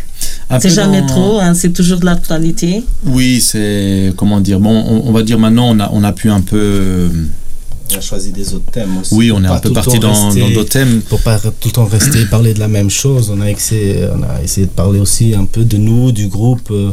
C'est 0.61 0.69
jamais 0.71 1.00
dans- 1.00 1.07
trop, 1.07 1.40
hein, 1.40 1.54
c'est 1.54 1.73
toujours 1.73 1.99
de 1.99 2.04
l'actualité. 2.04 2.85
Oui, 3.07 3.40
c'est. 3.40 4.12
Comment 4.16 4.40
dire 4.40 4.61
Bon, 4.61 4.71
on, 4.87 5.09
on 5.09 5.12
va 5.12 5.23
dire 5.23 5.38
maintenant, 5.38 5.71
on 5.75 5.81
a, 5.81 5.90
on 5.92 6.04
a 6.04 6.12
pu 6.12 6.28
un 6.31 6.42
peu. 6.42 7.09
On 7.95 7.97
a 7.97 8.00
choisi 8.00 8.31
des 8.33 8.54
autres 8.54 8.71
thèmes 8.71 8.99
aussi. 8.99 9.14
Oui, 9.14 9.33
on 9.33 9.42
est 9.42 9.49
Pas 9.49 9.57
un 9.57 9.61
peu 9.61 9.73
parti 9.73 9.99
dans 9.99 10.33
d'autres 10.35 10.69
thèmes. 10.69 11.00
Pour 11.09 11.21
pas 11.21 11.38
tout 11.38 11.69
le 11.69 11.73
temps 11.73 11.85
rester 11.87 12.25
parler 12.26 12.52
de 12.54 12.61
la 12.61 12.69
même 12.69 12.90
chose, 12.90 13.31
on 13.35 13.40
a 13.40 13.50
essayé, 13.50 14.07
on 14.14 14.23
a 14.23 14.42
essayé 14.42 14.66
de 14.66 14.73
parler 14.73 15.00
aussi 15.00 15.35
un 15.35 15.45
peu 15.47 15.64
de 15.64 15.76
nous, 15.78 16.12
du 16.12 16.28
groupe. 16.28 16.69
euh, 16.71 16.90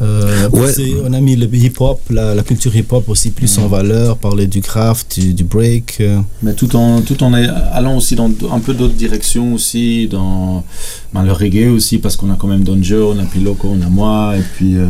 euh, 0.00 0.48
Ouais. 0.50 0.72
On 1.04 1.12
a 1.12 1.20
mis 1.20 1.36
le 1.36 1.46
hip-hop, 1.54 2.00
la, 2.10 2.34
la 2.34 2.42
culture 2.42 2.74
hip-hop 2.74 3.08
aussi 3.08 3.30
plus 3.30 3.58
en 3.58 3.68
valeur, 3.68 4.16
parler 4.16 4.46
du 4.46 4.60
craft, 4.60 5.20
du, 5.20 5.34
du 5.34 5.44
break. 5.44 5.98
euh. 6.00 6.20
Mais 6.42 6.54
tout 6.54 6.74
en, 6.76 7.00
tout 7.02 7.22
en 7.22 7.32
allant 7.34 7.96
aussi 7.96 8.14
dans 8.16 8.30
un 8.50 8.58
peu 8.60 8.74
d'autres 8.74 8.94
directions 8.94 9.54
aussi, 9.54 10.08
dans 10.08 10.64
ben, 11.12 11.22
le 11.22 11.32
reggae 11.32 11.68
aussi, 11.68 11.98
parce 11.98 12.16
qu'on 12.16 12.30
a 12.30 12.36
quand 12.36 12.48
même 12.48 12.64
Donjo, 12.64 13.12
on 13.14 13.18
a 13.18 13.24
Piloco, 13.24 13.68
on 13.70 13.82
a 13.82 13.88
moi, 13.88 14.34
et 14.36 14.42
puis 14.56 14.76
euh, 14.76 14.86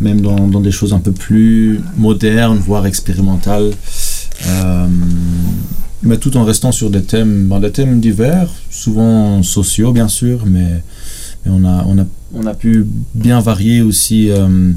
même 0.00 0.20
dans, 0.20 0.46
dans 0.48 0.60
des 0.60 0.72
choses 0.72 0.92
un 0.92 1.00
peu 1.00 1.12
plus 1.12 1.80
modernes, 1.96 2.58
voire 2.58 2.86
expérimentales. 2.86 3.70
Mais 6.02 6.16
tout 6.16 6.34
en 6.38 6.44
restant 6.44 6.72
sur 6.72 6.88
des 6.88 7.02
thèmes, 7.02 7.46
ben, 7.48 7.60
des 7.60 7.70
thèmes 7.70 8.00
divers, 8.00 8.48
souvent 8.70 9.42
sociaux 9.42 9.92
bien 9.92 10.08
sûr, 10.08 10.44
mais, 10.46 10.82
on, 11.46 11.64
a, 11.64 11.84
on, 11.86 11.98
a, 11.98 12.04
on 12.34 12.46
a 12.46 12.54
pu 12.54 12.86
bien 13.14 13.40
varier 13.40 13.82
aussi, 13.82 14.30
euh, 14.30 14.70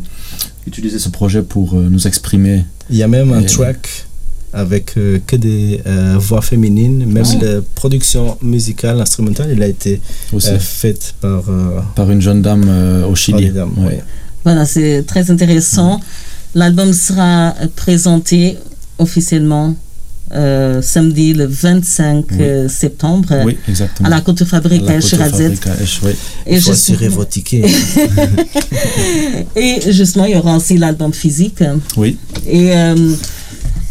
utiliser 0.68 1.00
ce 1.00 1.10
projet 1.10 1.42
pour 1.42 1.74
euh, 1.76 1.88
nous 1.90 2.08
exprimer. 2.08 2.66
Il 2.90 2.96
y 2.98 3.04
a 3.04 3.08
même 3.08 3.32
un 3.34 3.44
track 3.44 4.06
avec 4.54 4.98
euh, 4.98 5.20
que 5.26 5.36
des 5.36 5.82
euh, 5.88 6.16
voix 6.20 6.42
féminines, 6.42 7.06
même 7.06 7.24
Oh. 7.26 7.40
la 7.42 7.62
production 7.76 8.38
musicale, 8.42 9.02
instrumentale, 9.02 9.50
elle 9.52 9.64
a 9.64 9.68
été 9.68 10.00
aussi. 10.32 10.50
euh, 10.50 10.60
faite 10.60 11.16
par, 11.22 11.50
euh, 11.50 11.80
par 11.96 12.12
une 12.12 12.22
jeune 12.22 12.42
dame 12.42 12.66
euh, 12.68 13.06
au 13.08 13.16
Chili. 13.16 13.46
les 13.46 13.50
dames. 13.52 13.74
Ouais. 13.78 13.86
ouais. 13.86 14.04
Voilà, 14.44 14.66
c'est 14.66 15.04
très 15.08 15.32
intéressant. 15.32 16.00
L'album 16.54 16.94
sera 16.94 17.56
présenté 17.76 18.58
officiellement 19.00 19.76
euh, 20.36 20.82
samedi 20.82 21.34
le 21.34 21.46
25 21.46 22.26
Oui. 22.32 22.38
euh, 22.42 22.68
septembre 22.70 23.30
Oui, 23.46 23.58
exactement. 23.68 24.08
à 24.08 24.10
la 24.10 24.22
Côte 24.22 24.44
Fabrique 24.44 24.84
À 24.90 24.94
à 24.94 24.98
oui. 24.98 26.12
Et 26.46 26.56
faut 26.60 26.72
justement- 26.72 26.74
assurer 26.74 27.08
vos 27.10 27.26
tickets. 27.26 27.66
Et 29.56 29.80
justement, 29.92 30.26
il 30.26 30.34
y 30.34 30.36
aura 30.36 30.58
aussi 30.58 30.78
l'album 30.78 31.14
physique. 31.14 31.64
Oui, 31.98 32.18
Et 32.48 32.76
euh, 32.76 32.96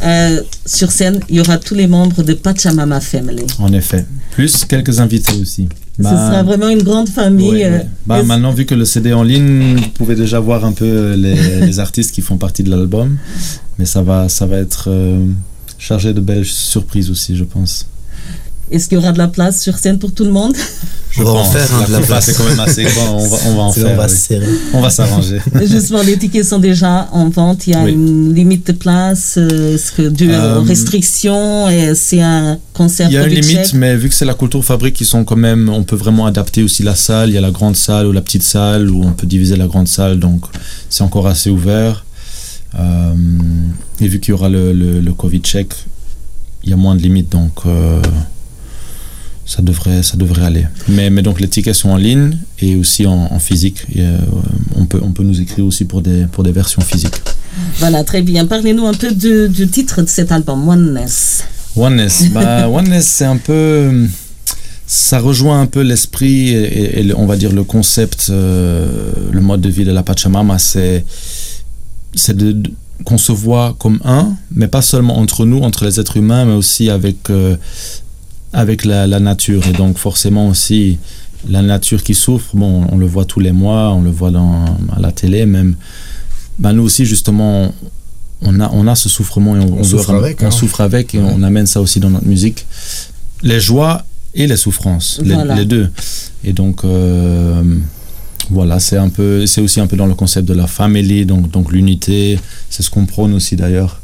euh, 0.04 0.40
sur 0.66 0.90
scène, 0.90 1.20
il 1.28 1.36
y 1.36 1.40
aura 1.40 1.58
tous 1.58 1.74
les 1.74 1.86
membres 1.86 2.22
de 2.22 2.34
Pachamama 2.34 3.00
Family. 3.00 3.44
en 3.58 3.72
effet. 3.72 4.04
Plus 4.32 4.64
quelques 4.64 4.98
invités 5.00 5.34
aussi. 5.40 5.68
Ce 5.98 6.02
Bah, 6.02 6.10
sera 6.10 6.42
vraiment 6.42 6.70
une 6.70 6.82
grande 6.82 7.08
famille. 7.08 7.50
ouais, 7.50 7.64
euh, 7.66 7.78
ouais. 7.78 7.86
Bah, 8.06 8.22
maintenant, 8.22 8.50
vu 8.52 8.64
que 8.64 8.74
le 8.74 8.84
CD 8.86 9.10
est 9.10 9.12
en 9.12 9.22
ligne, 9.22 9.76
vous 9.76 9.88
pouvez 9.90 10.14
déjà 10.14 10.40
voir 10.40 10.64
un 10.64 10.72
peu 10.72 11.12
les, 11.14 11.34
les 11.66 11.78
artistes 11.80 12.12
qui 12.12 12.22
font 12.22 12.38
partie 12.38 12.62
de 12.62 12.70
l'album. 12.70 13.18
Mais 13.78 13.84
ça 13.84 14.02
va, 14.02 14.28
ça 14.30 14.46
va 14.46 14.56
être 14.56 14.86
euh, 14.88 15.26
chargé 15.82 16.12
de 16.14 16.20
belles 16.20 16.44
surprises 16.46 17.10
aussi, 17.10 17.36
je 17.36 17.44
pense. 17.44 17.86
Est-ce 18.70 18.88
qu'il 18.88 18.96
y 18.96 18.98
aura 19.02 19.12
de 19.12 19.18
la 19.18 19.28
place 19.28 19.60
sur 19.60 19.76
scène 19.76 19.98
pour 19.98 20.12
tout 20.14 20.24
le 20.24 20.30
monde? 20.30 20.56
Je 21.10 21.20
On 21.20 21.24
va 21.24 21.30
en 21.32 21.34
pense. 21.42 21.52
faire, 21.52 21.74
hein, 21.74 21.84
la 21.90 21.98
de 22.00 22.04
place. 22.06 22.24
c'est 22.24 22.34
quand 22.34 22.44
même 22.48 22.60
assez 22.60 22.84
grand. 22.84 23.16
On 23.18 23.28
va, 23.28 23.36
on 23.48 23.54
va 23.56 23.62
en 23.64 23.72
faire. 23.72 23.90
on 23.92 23.96
va 23.96 24.04
oui. 24.06 24.10
se 24.10 24.16
serrer. 24.16 24.46
On 24.72 24.80
va 24.80 24.88
s'arranger. 24.88 25.40
Justement, 25.66 26.00
les 26.02 26.16
tickets 26.16 26.46
sont 26.46 26.58
déjà 26.58 27.06
en 27.12 27.28
vente. 27.28 27.66
Il 27.66 27.74
y 27.74 27.76
a 27.76 27.82
Oui. 27.84 27.92
une 27.92 28.32
limite 28.32 28.66
de 28.68 28.72
place. 28.72 29.34
euh, 29.36 29.74
Est-ce 29.74 29.92
que 29.92 30.08
dû 30.08 30.30
Euh, 30.32 30.60
aux 30.60 30.62
restrictions 30.62 31.68
et 31.68 31.94
c'est 31.94 32.22
un 32.22 32.58
concert 32.72 33.08
Il 33.10 33.14
y 33.14 33.18
a 33.18 33.24
une 33.26 33.34
limite, 33.34 33.66
check 33.66 33.74
mais 33.74 33.94
vu 33.94 34.08
que 34.08 34.14
c'est 34.14 34.24
la 34.24 34.32
culture 34.34 34.64
fabrique, 34.64 34.98
ils 35.02 35.06
sont 35.06 35.24
quand 35.24 35.36
même. 35.36 35.68
On 35.68 35.82
peut 35.82 35.96
vraiment 35.96 36.24
adapter 36.24 36.62
aussi 36.62 36.82
la 36.82 36.94
salle. 36.94 37.28
Il 37.28 37.34
y 37.34 37.38
a 37.38 37.42
la 37.42 37.50
grande 37.50 37.76
salle 37.76 38.06
ou 38.06 38.12
la 38.12 38.22
petite 38.22 38.42
salle 38.44 38.88
où 38.88 39.02
on 39.04 39.12
peut 39.12 39.26
diviser 39.26 39.56
la 39.56 39.66
grande 39.66 39.88
salle. 39.88 40.18
Donc 40.18 40.44
c'est 40.88 41.02
encore 41.02 41.26
assez 41.26 41.50
ouvert. 41.50 42.06
Euh, 42.78 43.12
et 44.02 44.08
vu 44.08 44.20
qu'il 44.20 44.30
y 44.30 44.34
aura 44.34 44.48
le, 44.48 44.72
le, 44.72 45.00
le 45.00 45.12
Covid 45.12 45.40
check, 45.40 45.68
il 46.64 46.70
y 46.70 46.72
a 46.72 46.76
moins 46.76 46.94
de 46.96 47.02
limites. 47.02 47.30
Donc 47.30 47.52
euh, 47.66 48.00
ça, 49.46 49.62
devrait, 49.62 50.02
ça 50.02 50.16
devrait 50.16 50.44
aller. 50.44 50.66
Mais, 50.88 51.10
mais 51.10 51.22
donc 51.22 51.40
les 51.40 51.48
tickets 51.48 51.74
sont 51.74 51.90
en 51.90 51.96
ligne 51.96 52.36
et 52.60 52.76
aussi 52.76 53.06
en, 53.06 53.28
en 53.30 53.38
physique. 53.38 53.78
Et, 53.94 54.00
euh, 54.02 54.18
on, 54.76 54.86
peut, 54.86 55.00
on 55.02 55.12
peut 55.12 55.24
nous 55.24 55.40
écrire 55.40 55.64
aussi 55.64 55.84
pour 55.84 56.02
des, 56.02 56.26
pour 56.30 56.42
des 56.44 56.52
versions 56.52 56.82
physiques. 56.82 57.20
Voilà, 57.78 58.02
très 58.04 58.22
bien. 58.22 58.46
Parlez-nous 58.46 58.86
un 58.86 58.94
peu 58.94 59.10
du, 59.12 59.48
du 59.48 59.68
titre 59.68 60.02
de 60.02 60.08
cet 60.08 60.32
album, 60.32 60.68
Oneness. 60.68 61.44
Oneness, 61.76 62.24
bah, 62.32 62.68
Oneness, 62.68 63.06
c'est 63.06 63.24
un 63.24 63.36
peu. 63.36 64.06
Ça 64.86 65.20
rejoint 65.20 65.60
un 65.60 65.66
peu 65.66 65.80
l'esprit 65.80 66.50
et, 66.50 67.12
on 67.16 67.24
va 67.24 67.36
dire 67.36 67.52
le 67.52 67.64
concept, 67.64 68.26
euh, 68.28 69.10
le 69.30 69.40
mode 69.40 69.62
de 69.62 69.70
vie 69.70 69.84
de 69.84 69.92
la 69.92 70.02
Pachamama. 70.02 70.58
C'est 70.58 71.04
de- 72.28 72.70
qu'on 73.04 73.18
se 73.18 73.32
voit 73.32 73.74
comme 73.78 74.00
un, 74.04 74.34
mais 74.50 74.68
pas 74.68 74.82
seulement 74.82 75.18
entre 75.18 75.44
nous, 75.44 75.60
entre 75.60 75.84
les 75.84 76.00
êtres 76.00 76.16
humains, 76.16 76.44
mais 76.44 76.54
aussi 76.54 76.90
avec, 76.90 77.30
euh, 77.30 77.56
avec 78.52 78.84
la, 78.84 79.06
la 79.06 79.20
nature. 79.20 79.66
Et 79.66 79.72
donc, 79.72 79.98
forcément 79.98 80.48
aussi, 80.48 80.98
la 81.48 81.62
nature 81.62 82.02
qui 82.02 82.14
souffre, 82.14 82.54
bon, 82.54 82.86
on 82.90 82.96
le 82.98 83.06
voit 83.06 83.24
tous 83.24 83.40
les 83.40 83.52
mois, 83.52 83.92
on 83.92 84.02
le 84.02 84.10
voit 84.10 84.30
dans, 84.30 84.64
à 84.96 85.00
la 85.00 85.12
télé 85.12 85.46
même. 85.46 85.74
Ben, 86.58 86.72
nous 86.72 86.82
aussi, 86.82 87.04
justement, 87.04 87.72
on 88.42 88.60
a, 88.60 88.70
on 88.72 88.86
a 88.86 88.94
ce 88.94 89.08
souffrement 89.08 89.56
et 89.56 89.60
on, 89.60 89.82
souffre 89.84 90.10
avec, 90.10 90.42
on 90.42 90.46
hein. 90.46 90.50
souffre 90.50 90.80
avec 90.80 91.14
et 91.14 91.18
Ouais. 91.18 91.32
on 91.34 91.42
amène 91.42 91.66
ça 91.66 91.80
aussi 91.80 92.00
dans 92.00 92.10
notre 92.10 92.26
musique. 92.26 92.66
Les 93.42 93.60
joies 93.60 94.04
et 94.34 94.46
les 94.46 94.56
souffrances, 94.56 95.20
les 95.24 95.64
deux. 95.64 95.90
Et 96.44 96.52
donc, 96.52 96.84
euh, 96.84 97.62
voilà, 98.52 98.78
c'est 98.80 98.96
un 98.96 99.08
peu, 99.08 99.46
c'est 99.46 99.60
aussi 99.60 99.80
un 99.80 99.86
peu 99.86 99.96
dans 99.96 100.06
le 100.06 100.14
concept 100.14 100.46
de 100.48 100.54
la 100.54 100.66
famille, 100.66 101.24
donc, 101.26 101.50
donc 101.50 101.72
l'unité. 101.72 102.38
C'est 102.70 102.82
ce 102.82 102.90
qu'on 102.90 103.06
prône 103.06 103.34
aussi 103.34 103.56
d'ailleurs, 103.56 104.00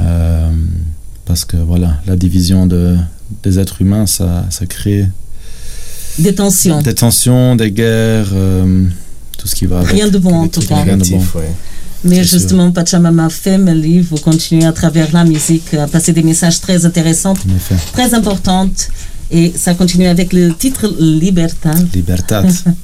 Euh, 0.00 0.50
parce 1.24 1.44
que 1.44 1.56
voilà, 1.56 2.00
la 2.06 2.16
division 2.16 2.66
de, 2.66 2.96
des 3.44 3.58
êtres 3.60 3.80
humains, 3.80 4.06
ça, 4.06 4.44
ça 4.50 4.66
crée 4.66 5.06
Des 6.18 6.34
tensions. 6.34 6.82
des 6.82 6.94
tensions, 6.94 7.54
des 7.56 7.70
guerres, 7.70 8.30
euh, 8.32 8.84
tout 9.38 9.46
ce 9.48 9.54
qui 9.54 9.66
va. 9.66 9.78
avec. 9.80 9.92
Rien 9.92 10.08
de 10.08 10.18
bon 10.18 10.34
en 10.34 10.48
tout 10.48 10.60
cas. 10.62 10.82
Rien 10.82 10.96
de 10.96 11.04
bon. 11.08 11.18
ouais. 11.36 11.50
Mais 12.06 12.16
C'est 12.16 12.24
sûr. 12.24 12.38
justement, 12.40 12.70
Pachamama 12.72 13.30
Family, 13.30 14.00
vous 14.00 14.16
continuez 14.18 14.66
à 14.66 14.72
travers 14.72 15.10
la 15.12 15.24
musique 15.24 15.72
à 15.74 15.86
passer 15.86 16.12
des 16.12 16.22
messages 16.22 16.60
très 16.60 16.84
intéressants, 16.84 17.34
très 17.92 18.12
importantes. 18.14 18.88
Et 19.30 19.52
ça 19.56 19.72
continue 19.74 20.06
avec 20.06 20.32
le 20.34 20.52
titre 20.52 20.86
Libertad. 21.00 21.82
Libertad, 21.94 22.46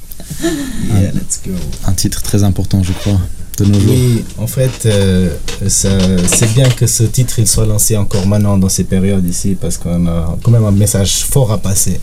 Yeah, 1.01 1.11
let's 1.13 1.39
go. 1.45 1.53
un 1.85 1.93
titre 1.93 2.21
très 2.21 2.43
important, 2.43 2.83
je 2.83 2.93
crois, 2.93 3.19
de 3.57 3.65
nos 3.65 3.79
jours. 3.79 3.89
Oui, 3.91 4.23
en 4.37 4.47
fait, 4.47 4.85
euh, 4.85 5.29
c'est 5.67 6.53
bien 6.53 6.69
que 6.69 6.87
ce 6.87 7.03
titre 7.03 7.39
il 7.39 7.47
soit 7.47 7.65
lancé 7.65 7.97
encore 7.97 8.25
maintenant 8.27 8.57
dans 8.57 8.69
ces 8.69 8.83
périodes 8.83 9.27
ici 9.27 9.55
parce 9.59 9.77
qu'on 9.77 10.07
a 10.07 10.37
quand 10.43 10.51
même 10.51 10.65
un 10.65 10.71
message 10.71 11.23
fort 11.29 11.51
à 11.51 11.57
passer. 11.57 11.99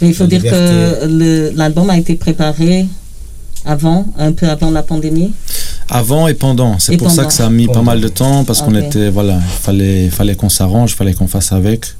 Mais 0.00 0.08
il 0.08 0.14
faut 0.14 0.26
dire 0.26 0.42
que 0.42 1.52
l'album 1.56 1.88
a 1.90 1.96
été 1.98 2.14
préparé 2.16 2.86
avant, 3.64 4.06
un 4.18 4.32
peu 4.32 4.48
avant 4.48 4.70
la 4.70 4.82
pandémie? 4.82 5.32
Avant 5.88 6.28
et 6.28 6.34
pendant. 6.34 6.78
C'est 6.78 6.96
pour 6.96 7.10
ça 7.10 7.24
que 7.24 7.32
ça 7.32 7.46
a 7.46 7.50
mis 7.50 7.68
pas 7.68 7.82
mal 7.82 8.00
de 8.00 8.08
temps 8.08 8.44
parce 8.44 8.60
qu'on 8.62 8.74
Ok. 8.74 8.84
était 8.84 9.10
voilà, 9.10 9.34
il 9.34 9.62
fallait 9.62 10.08
fallait 10.10 10.34
qu'on 10.34 10.48
s'arrange, 10.48 10.94
fallait 10.94 11.14
qu'on 11.14 11.28
fasse 11.28 11.52
avec. 11.52 11.94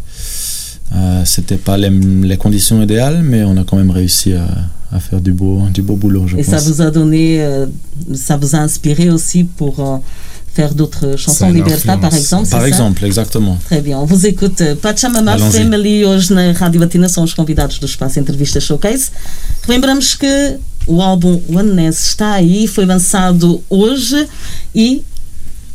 Euh, 0.94 1.22
C'était 1.24 1.56
pas 1.56 1.76
les, 1.76 1.90
les 1.90 2.36
conditions 2.36 2.80
idéales, 2.82 3.22
mais 3.22 3.42
on 3.44 3.56
a 3.56 3.64
quand 3.64 3.76
même 3.76 3.90
réussi 3.90 4.32
à, 4.34 4.46
à 4.92 5.00
faire 5.00 5.20
du 5.20 5.32
beau 5.32 5.62
du 5.72 5.82
beau 5.82 5.96
boulot, 5.96 6.26
je 6.28 6.36
Et 6.36 6.42
ça 6.42 6.58
vous 6.58 6.80
a 6.82 6.90
donné, 6.90 7.42
euh, 7.42 7.66
ça 8.14 8.36
vous 8.36 8.54
a 8.54 8.58
inspiré 8.58 9.10
aussi 9.10 9.42
pour 9.44 9.80
euh, 9.80 9.96
faire 10.54 10.72
d'autres 10.72 11.16
chansons, 11.16 11.38
Ça 11.38 11.46
a 11.46 11.48
une 11.48 11.56
Libertad 11.56 12.00
par 12.00 12.14
exemple, 12.14 12.48
Par 12.48 12.60
ça 12.60 12.68
exemple, 12.68 13.04
exactement. 13.04 13.58
Très 13.64 13.80
bien, 13.80 13.98
on 13.98 14.04
vous 14.04 14.24
écoute. 14.24 14.62
Pachamama 14.80 15.32
Allons-y. 15.32 15.58
Family, 15.58 16.04
hoje 16.04 16.32
na 16.32 16.52
Rádio 16.52 16.80
Latina, 16.80 17.08
são 17.08 17.24
os 17.24 17.34
convidados 17.34 17.78
do 17.80 17.86
Espaço 17.86 18.20
Entrevista 18.20 18.60
Showcase. 18.60 19.10
Lembramos 19.66 20.14
que 20.14 20.56
o 20.86 21.00
álbum 21.02 21.40
Oneness 21.48 22.06
está 22.06 22.34
aí, 22.34 22.68
foi 22.68 22.84
lançado 22.86 23.60
hoje 23.68 24.28
e 24.74 25.02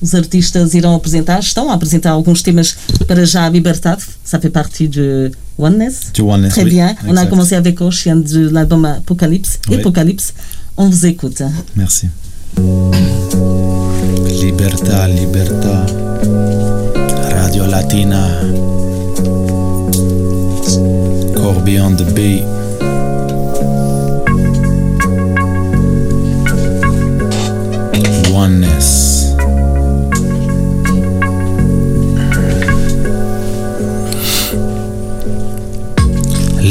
os 0.02 0.16
artistas 0.16 0.74
irão 0.74 0.96
apresentar, 0.96 1.40
estão 1.40 1.70
a 1.70 1.74
apresentar 1.74 2.12
alguns 2.12 2.42
temas 2.42 2.76
para 3.08 3.26
já 3.26 3.46
a 3.46 3.50
Libertad, 3.50 4.00
ça 4.24 4.40
fait 4.40 4.50
partie 4.50 4.88
de 4.88 5.32
Oneness. 5.58 6.12
Tu 6.14 6.22
Oneness, 6.24 6.54
Très 6.54 6.64
oui, 6.64 6.70
bien, 6.72 6.96
on 7.04 7.10
a 7.10 7.12
exact. 7.12 7.30
commencé 7.30 7.56
avec 7.56 7.82
Ocean 7.82 8.18
de 8.22 8.50
l'album 8.50 8.86
Apocalypse. 8.86 9.60
Oui. 9.68 9.76
Apocalypse, 9.76 10.34
on 10.78 10.90
vous 10.90 11.06
écoute. 11.06 11.42
Merci. 11.76 12.08
Libertad, 14.42 15.10
libertad. 15.14 15.90
Radio 17.34 17.66
Latina. 17.66 18.42
Corby 21.36 21.80
on 21.80 21.96
the 21.96 22.06
beat. 22.14 22.44
Oneness. 28.32 29.18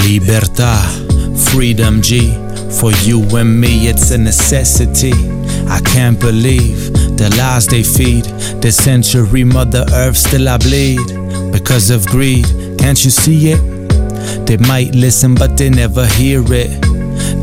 Libertad, 0.09 1.39
freedom 1.51 2.01
G. 2.01 2.33
For 2.81 2.93
you 3.03 3.21
and 3.37 3.61
me, 3.61 3.89
it's 3.89 4.11
a 4.11 4.17
necessity. 4.17 5.13
I 5.69 5.81
can't 5.85 6.19
believe 6.19 6.95
the 7.19 7.29
lies 7.37 7.67
they 7.67 7.83
feed. 7.83 8.25
The 8.63 8.73
century, 8.73 9.45
Mother 9.45 9.85
Earth, 9.93 10.17
still 10.17 10.49
I 10.49 10.57
bleed. 10.57 11.53
Because 11.53 11.91
of 11.91 12.07
greed, 12.07 12.47
can't 12.79 13.05
you 13.05 13.11
see 13.11 13.51
it? 13.53 14.47
They 14.47 14.57
might 14.57 14.95
listen, 14.95 15.35
but 15.35 15.59
they 15.59 15.69
never 15.69 16.07
hear 16.07 16.43
it. 16.47 16.89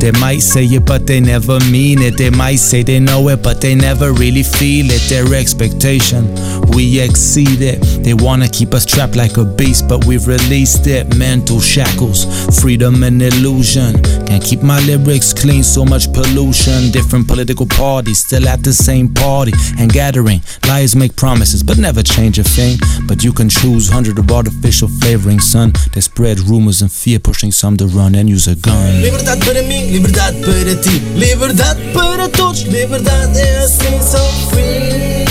They 0.00 0.10
might 0.20 0.40
say 0.40 0.64
it, 0.64 0.84
but 0.84 1.06
they 1.06 1.20
never 1.20 1.60
mean 1.70 2.02
it. 2.02 2.16
They 2.18 2.30
might 2.30 2.56
say 2.58 2.82
they 2.82 2.98
know 2.98 3.28
it, 3.28 3.44
but 3.44 3.60
they 3.60 3.76
never 3.76 4.12
really 4.12 4.42
feel 4.42 4.86
it. 4.90 5.02
Their 5.08 5.32
expectation, 5.34 6.34
we 6.74 7.00
exceed 7.00 7.60
it. 7.60 7.80
They 8.02 8.14
wanna 8.14 8.48
keep 8.48 8.74
us 8.74 8.84
trapped 8.84 9.16
like 9.16 9.36
a 9.36 9.44
beast, 9.44 9.88
but 9.88 10.04
we've 10.04 10.26
released 10.26 10.86
it. 10.86 11.16
Mental 11.16 11.60
shackles, 11.60 12.24
freedom 12.60 13.02
and 13.02 13.20
illusion. 13.22 14.02
Can't 14.26 14.42
keep 14.42 14.62
my 14.62 14.80
lyrics 14.80 15.32
clean, 15.32 15.62
so 15.62 15.84
much 15.84 16.12
pollution. 16.12 16.90
Different 16.90 17.26
political 17.28 17.66
parties, 17.66 18.20
still 18.20 18.48
at 18.48 18.62
the 18.62 18.72
same 18.72 19.08
party 19.12 19.52
and 19.78 19.92
gathering. 19.92 20.40
Liars 20.66 20.96
make 20.96 21.16
promises, 21.16 21.62
but 21.62 21.78
never 21.78 22.02
change 22.02 22.38
a 22.38 22.44
thing. 22.44 22.78
But 23.06 23.22
you 23.22 23.32
can 23.32 23.48
choose 23.48 23.88
hundred 23.88 24.18
of 24.18 24.30
artificial 24.30 24.88
flavoring, 24.88 25.40
son. 25.40 25.72
They 25.92 26.00
spread 26.00 26.40
rumors 26.40 26.82
and 26.82 26.90
fear, 26.90 27.18
pushing 27.18 27.52
some 27.52 27.76
to 27.78 27.86
run 27.86 28.14
and 28.14 28.28
use 28.28 28.46
a 28.48 28.56
gun. 28.56 29.02
Liberdade 29.02 29.40
para 29.44 29.62
mim, 29.62 29.92
liberdade 29.92 30.40
para 30.44 30.74
ti, 30.82 31.00
liberdade 31.14 31.80
para 31.92 32.28
todos, 32.28 32.62
liberdade 32.62 33.38
é 33.38 33.58
assim, 33.58 34.00
so 34.00 34.18
free. 34.50 35.25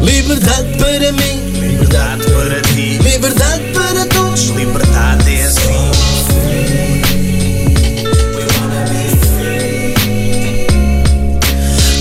Liberdade 0.00 0.76
para 0.78 1.12
mim, 1.12 1.60
liberdade 1.60 2.24
para 2.24 2.60
ti, 2.62 2.98
liberdade 2.98 3.62
para 3.72 4.06
todos, 4.06 4.48
liberdade 4.48 5.34
é 5.36 5.44
assim. 5.44 5.91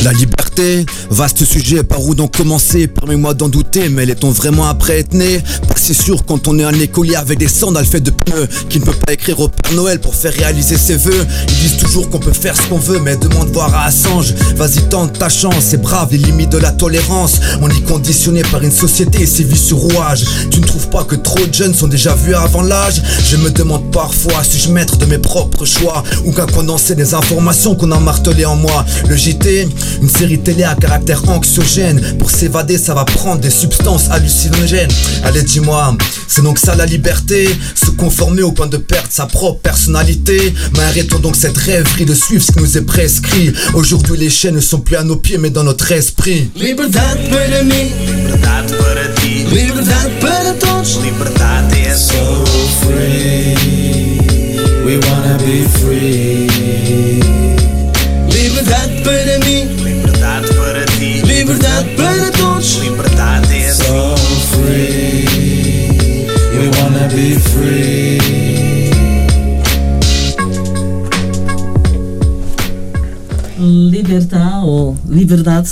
La 0.04 0.14
liberté, 0.14 0.84
vaste 1.12 1.46
sujet, 1.46 1.84
par 1.84 2.04
où 2.04 2.16
donc 2.16 2.36
commencer? 2.36 2.88
Permets-moi 2.88 3.36
d'en 3.36 3.50
douter, 3.50 3.88
mais 3.88 4.04
est-on 4.06 4.32
vraiment 4.32 4.66
après 4.68 4.98
être 4.98 5.14
né? 5.14 5.44
Pas 5.68 5.76
si 5.78 5.94
sûr 5.94 6.26
quand 6.26 6.48
on 6.48 6.58
est 6.58 6.64
un 6.64 6.74
écolier 6.74 7.16
avec 7.16 7.38
des 7.38 7.48
sandales 7.48 7.86
faites 7.86 8.02
de 8.02 8.10
pneus 8.10 8.48
Qui 8.68 8.80
ne 8.80 8.86
peut 8.86 8.96
pas 9.06 9.14
écrire 9.14 9.40
au 9.40 9.48
Père 9.48 9.74
Noël 9.74 10.00
pour 10.00 10.16
faire 10.16 10.34
réaliser 10.34 10.76
ses 10.78 10.96
vœux 10.96 11.28
Ils 11.50 11.56
disent 11.56 11.78
toujours 11.78 12.10
qu'on 12.10 12.18
peut 12.18 12.34
faire 12.34 12.56
ce 12.56 12.64
qu'on 12.64 12.80
veut, 12.80 13.00
mais 13.00 13.16
demande 13.16 13.50
voir 13.52 13.76
à 13.76 13.86
Assange. 13.86 14.34
Vas-y 14.56 14.82
tente 14.90 15.20
ta 15.20 15.30
chance, 15.30 15.66
c'est 15.70 15.82
brave 15.82 16.08
les 16.12 16.18
limites 16.18 16.52
de 16.52 16.58
la 16.58 16.72
tolérance. 16.72 17.40
On 17.62 17.70
est 17.70 17.82
conditionné 17.82 18.42
par 18.42 18.64
une 18.64 18.72
société 18.72 19.22
et 19.22 19.28
ses 19.28 19.44
vies 19.44 19.56
sur 19.56 19.78
rouage. 19.78 20.26
Tu 20.50 20.62
ne 20.62 20.66
trouves 20.66 20.90
pas 20.90 21.04
que 21.04 21.16
trop 21.16 21.46
de 21.46 21.54
jeunes 21.54 21.76
sont 21.76 21.88
déjà 21.88 22.16
vus 22.16 22.34
avant 22.34 22.64
l'âge? 22.64 23.04
Je 23.30 23.38
me 23.38 23.52
demande 23.52 23.92
parfois 23.92 24.44
si 24.44 24.58
je 24.58 24.72
maître 24.72 24.98
de 24.98 25.06
mes 25.06 25.20
propres 25.20 25.66
choix 25.66 26.04
Ou 26.26 26.32
qu'à 26.32 26.48
condenser 26.48 26.96
des 26.96 27.14
informations 27.14 27.76
qu'on 27.76 27.92
a 27.92 28.00
martelées 28.00 28.46
en 28.46 28.56
moi. 28.56 28.84
Le 29.08 29.16
JT, 29.16 29.68
une 30.02 30.10
série 30.10 30.40
télé 30.40 30.64
à 30.64 30.76
caractère 30.76 31.28
anxiogène. 31.30 32.02
Pour 32.18 32.30
s'évader, 32.30 32.78
ça 32.78 32.94
va 32.94 33.06
prendre 33.06 33.42
des 33.42 33.50
substances 33.50 34.10
hallucinogènes. 34.10 34.92
Allez, 35.24 35.44
dis-moi, 35.44 35.96
c'est 36.28 36.44
donc 36.44 36.60
ça 36.60 36.76
la 36.76 36.86
liberté 36.86 37.50
Se 37.76 37.92
conformer 37.92 38.42
au 38.44 38.52
point 38.52 38.68
de 38.68 38.78
perdre 38.78 39.10
sa 39.10 39.26
propre 39.26 39.60
personnalité. 39.62 40.54
Mais 40.76 40.84
arrêtons 40.84 41.20
donc 41.20 41.36
cette 41.36 41.58
rêverie 41.58 42.06
de 42.06 42.14
suivre 42.14 42.44
ce 42.44 42.52
qui 42.52 42.60
nous 42.60 42.78
est 42.78 42.86
prescrit. 42.86 43.54
Aujourd'hui, 43.74 44.18
les 44.18 44.30
chaînes 44.30 44.56
ne 44.56 44.62
sont 44.62 44.80
plus 44.80 44.96
à 44.96 45.04
nos 45.04 45.18
pieds, 45.18 45.38
mais 45.38 45.50
dans 45.50 45.64
notre 45.64 45.92
esprit. 45.92 46.50
Liberdade 46.56 47.20
para 47.30 47.64
mim, 47.64 47.90
liberdade 48.06 48.78
para 48.78 49.08
ti, 49.16 49.46
liberdade 49.52 50.12
para 50.20 50.54
todos, 50.54 51.00
So 51.94 52.46
free, 52.82 53.56
we 54.86 54.98
wanna 54.98 55.38
be 55.40 55.68
free. 55.80 56.48
Liberdade 58.30 59.04
para 59.04 59.38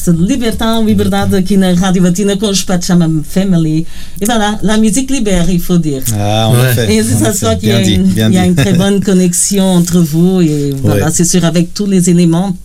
liberdade, 0.08 0.18
libertar, 0.26 0.84
liberdade 0.84 1.36
aqui 1.36 1.58
na 1.58 1.74
Rádio 1.74 2.02
Latina 2.04 2.38
com 2.38 2.48
os 2.50 2.64
Pachama 2.64 3.10
Family. 3.24 3.86
Et 4.22 4.26
voilà, 4.26 4.58
la 4.64 4.78
musique 4.78 5.12
libère, 5.12 5.50
il 5.50 5.60
faut 5.60 5.78
dire. 5.78 6.02
Ah, 6.14 6.48
en 6.50 6.54
Ouais. 6.56 6.72
effet. 6.72 6.96
Et 6.96 7.04
c'est 7.04 7.34
ça 7.34 7.56
qu'il 7.56 7.70
y, 7.70 7.72
a 7.72 7.82
dit, 7.82 7.96
une- 7.96 8.34
y 8.34 8.38
a 8.38 8.46
une 8.46 8.56
très 8.56 8.74
bonne 8.74 9.00
connexion 9.10 9.64
entre 9.66 10.00
vous 10.00 10.42
et 10.42 10.74
voilà, 10.82 11.06
Ouais. 11.08 11.12
c'est 11.14 11.26
sûr 11.26 11.44
avec 11.46 11.74
tous 11.74 11.86
les 11.86 12.10
éléments. 12.10 12.56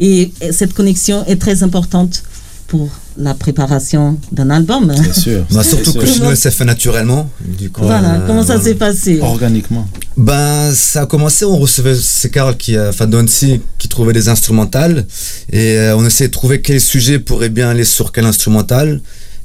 Et 0.00 0.30
cette 0.52 0.74
connexion 0.74 1.24
est 1.26 1.40
très 1.40 1.62
importante 1.62 2.22
pour 2.68 2.88
la 3.16 3.34
préparation 3.34 4.18
d'un 4.30 4.50
album. 4.50 4.92
Bien 4.92 5.12
sûr. 5.12 5.44
Bah, 5.50 5.64
surtout 5.64 5.90
sûr. 5.92 6.00
que 6.02 6.06
chez 6.06 6.20
nous, 6.20 6.28
ça 6.30 6.36
s'est 6.36 6.50
fait 6.50 6.64
naturellement. 6.66 7.28
Du 7.40 7.70
coup, 7.70 7.80
Voilà, 7.82 8.16
euh, 8.16 8.26
comment 8.26 8.42
ça 8.42 8.54
voilà. 8.58 8.62
s'est 8.62 8.74
passé? 8.74 9.20
Organiquement. 9.20 9.88
Ben, 10.16 10.72
ça 10.74 11.02
a 11.02 11.06
commencé, 11.06 11.44
on 11.46 11.56
recevait, 11.56 11.96
c'est 11.96 12.28
Carl 12.30 12.56
qui, 12.56 12.76
a- 12.76 12.90
enfin 12.90 13.06
Donsi, 13.06 13.60
qui 13.78 13.88
trouvait 13.88 14.12
des 14.12 14.28
instrumentales, 14.28 15.06
et 15.50 15.78
euh, 15.78 15.96
on 15.96 16.04
essayait 16.06 16.28
de 16.28 16.32
trouver 16.32 16.60
quel 16.60 16.80
sujet 16.80 17.18
pourrait 17.18 17.48
bien 17.48 17.70
aller 17.70 17.84
sur 17.84 18.12
quel 18.12 18.26
instrumental, 18.26 19.00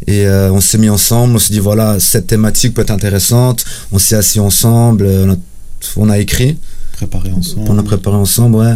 et 0.06 0.28
euh, 0.28 0.52
on 0.52 0.60
s'est 0.60 0.78
mis 0.78 0.90
ensemble, 0.90 1.36
on 1.36 1.40
s'est 1.40 1.54
dit 1.54 1.60
voilà, 1.60 2.00
cette 2.02 2.28
thématique 2.28 2.74
peut 2.74 2.82
être 2.82 2.92
intéressante, 2.92 3.64
on 3.94 4.00
s'est 4.00 4.16
assis 4.16 4.40
ensemble, 4.42 5.06
euh, 5.06 5.26
on 5.28 5.32
a, 5.32 5.36
on 6.08 6.10
a 6.10 6.18
écrit, 6.20 6.58
Préparé 6.94 7.32
ensemble. 7.32 7.68
on 7.70 7.78
a 7.78 7.84
préparé 7.84 8.18
ensemble, 8.18 8.58
ouais, 8.58 8.74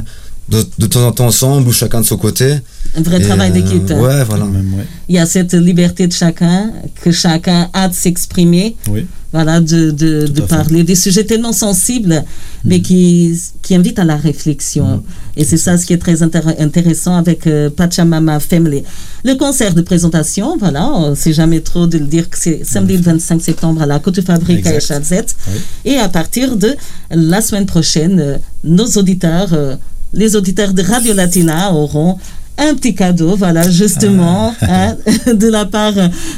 de, 0.49 0.65
de 0.79 0.87
temps 0.87 1.05
en 1.05 1.11
temps 1.11 1.25
ensemble, 1.27 1.67
ou 1.67 1.73
chacun 1.73 1.99
de 2.01 2.05
son 2.05 2.17
côté. 2.17 2.55
Un 2.97 3.01
vrai 3.03 3.19
Et, 3.19 3.23
travail 3.25 3.51
euh, 3.51 3.53
d'équipe. 3.53 3.91
hein. 3.91 3.99
Ouais, 3.99 4.23
voilà. 4.23 4.43
Quand 4.45 4.51
même, 4.51 4.73
ouais. 4.73 4.85
Il 5.07 5.15
y 5.15 5.19
a 5.19 5.25
cette 5.25 5.53
liberté 5.53 6.07
de 6.07 6.13
chacun, 6.13 6.71
que 7.03 7.11
chacun 7.11 7.69
a 7.73 7.87
de 7.87 7.93
s'exprimer, 7.93 8.75
Oui. 8.89 9.05
voilà, 9.31 9.59
de, 9.61 9.91
de, 9.91 10.25
Tout 10.25 10.33
de 10.33 10.41
à 10.41 10.47
fait. 10.47 10.55
parler 10.55 10.83
des 10.83 10.95
sujets 10.95 11.23
tellement 11.23 11.53
sensibles, 11.53 12.23
mais 12.65 12.81
qui, 12.81 13.39
qui 13.61 13.75
invitent 13.75 13.99
à 13.99 14.03
la 14.03 14.15
réflexion. 14.17 15.03
Et 15.35 15.43
c'est 15.43 15.57
ça 15.57 15.77
ce 15.77 15.85
qui 15.85 15.93
est 15.93 15.99
très 15.99 16.23
intér- 16.23 16.55
intéressant 16.59 17.15
avec 17.17 17.45
euh, 17.45 17.69
Pachamama 17.69 18.39
Family. 18.39 18.83
Le 19.23 19.35
concert 19.35 19.75
de 19.75 19.81
présentation, 19.81 20.57
voilà, 20.57 20.89
on 20.91 21.13
sait 21.13 21.33
jamais 21.33 21.59
trop 21.61 21.85
de 21.85 21.99
le 21.99 22.05
dire 22.07 22.29
que 22.31 22.37
c'est 22.39 22.61
samedi 22.65 22.97
le 22.97 23.03
25 23.03 23.39
septembre 23.41 23.83
à 23.83 23.85
la 23.85 23.99
Côte 23.99 24.21
Fabrique 24.21 24.65
à 24.65 24.73
Exact. 24.73 24.95
Echalzet. 24.95 25.25
Oui. 25.49 25.59
Et 25.85 25.97
à 25.97 26.09
partir 26.09 26.57
de 26.57 26.75
la 27.11 27.41
semaine 27.41 27.67
prochaine, 27.67 28.19
euh, 28.19 28.37
nos 28.63 28.87
auditeurs, 28.87 29.49
euh, 29.53 29.75
les 30.13 30.35
auditeurs 30.35 30.73
de 30.73 30.81
Radio 30.81 31.13
Latina 31.13 31.71
auront 31.73 32.17
un 32.57 32.73
petit 32.75 32.95
cadeau, 32.95 33.35
voilà, 33.35 33.69
justement, 33.69 34.53
Ah. 34.61 34.65
hein, 34.89 34.95
de 35.33 35.47
la 35.47 35.65
part 35.65 35.93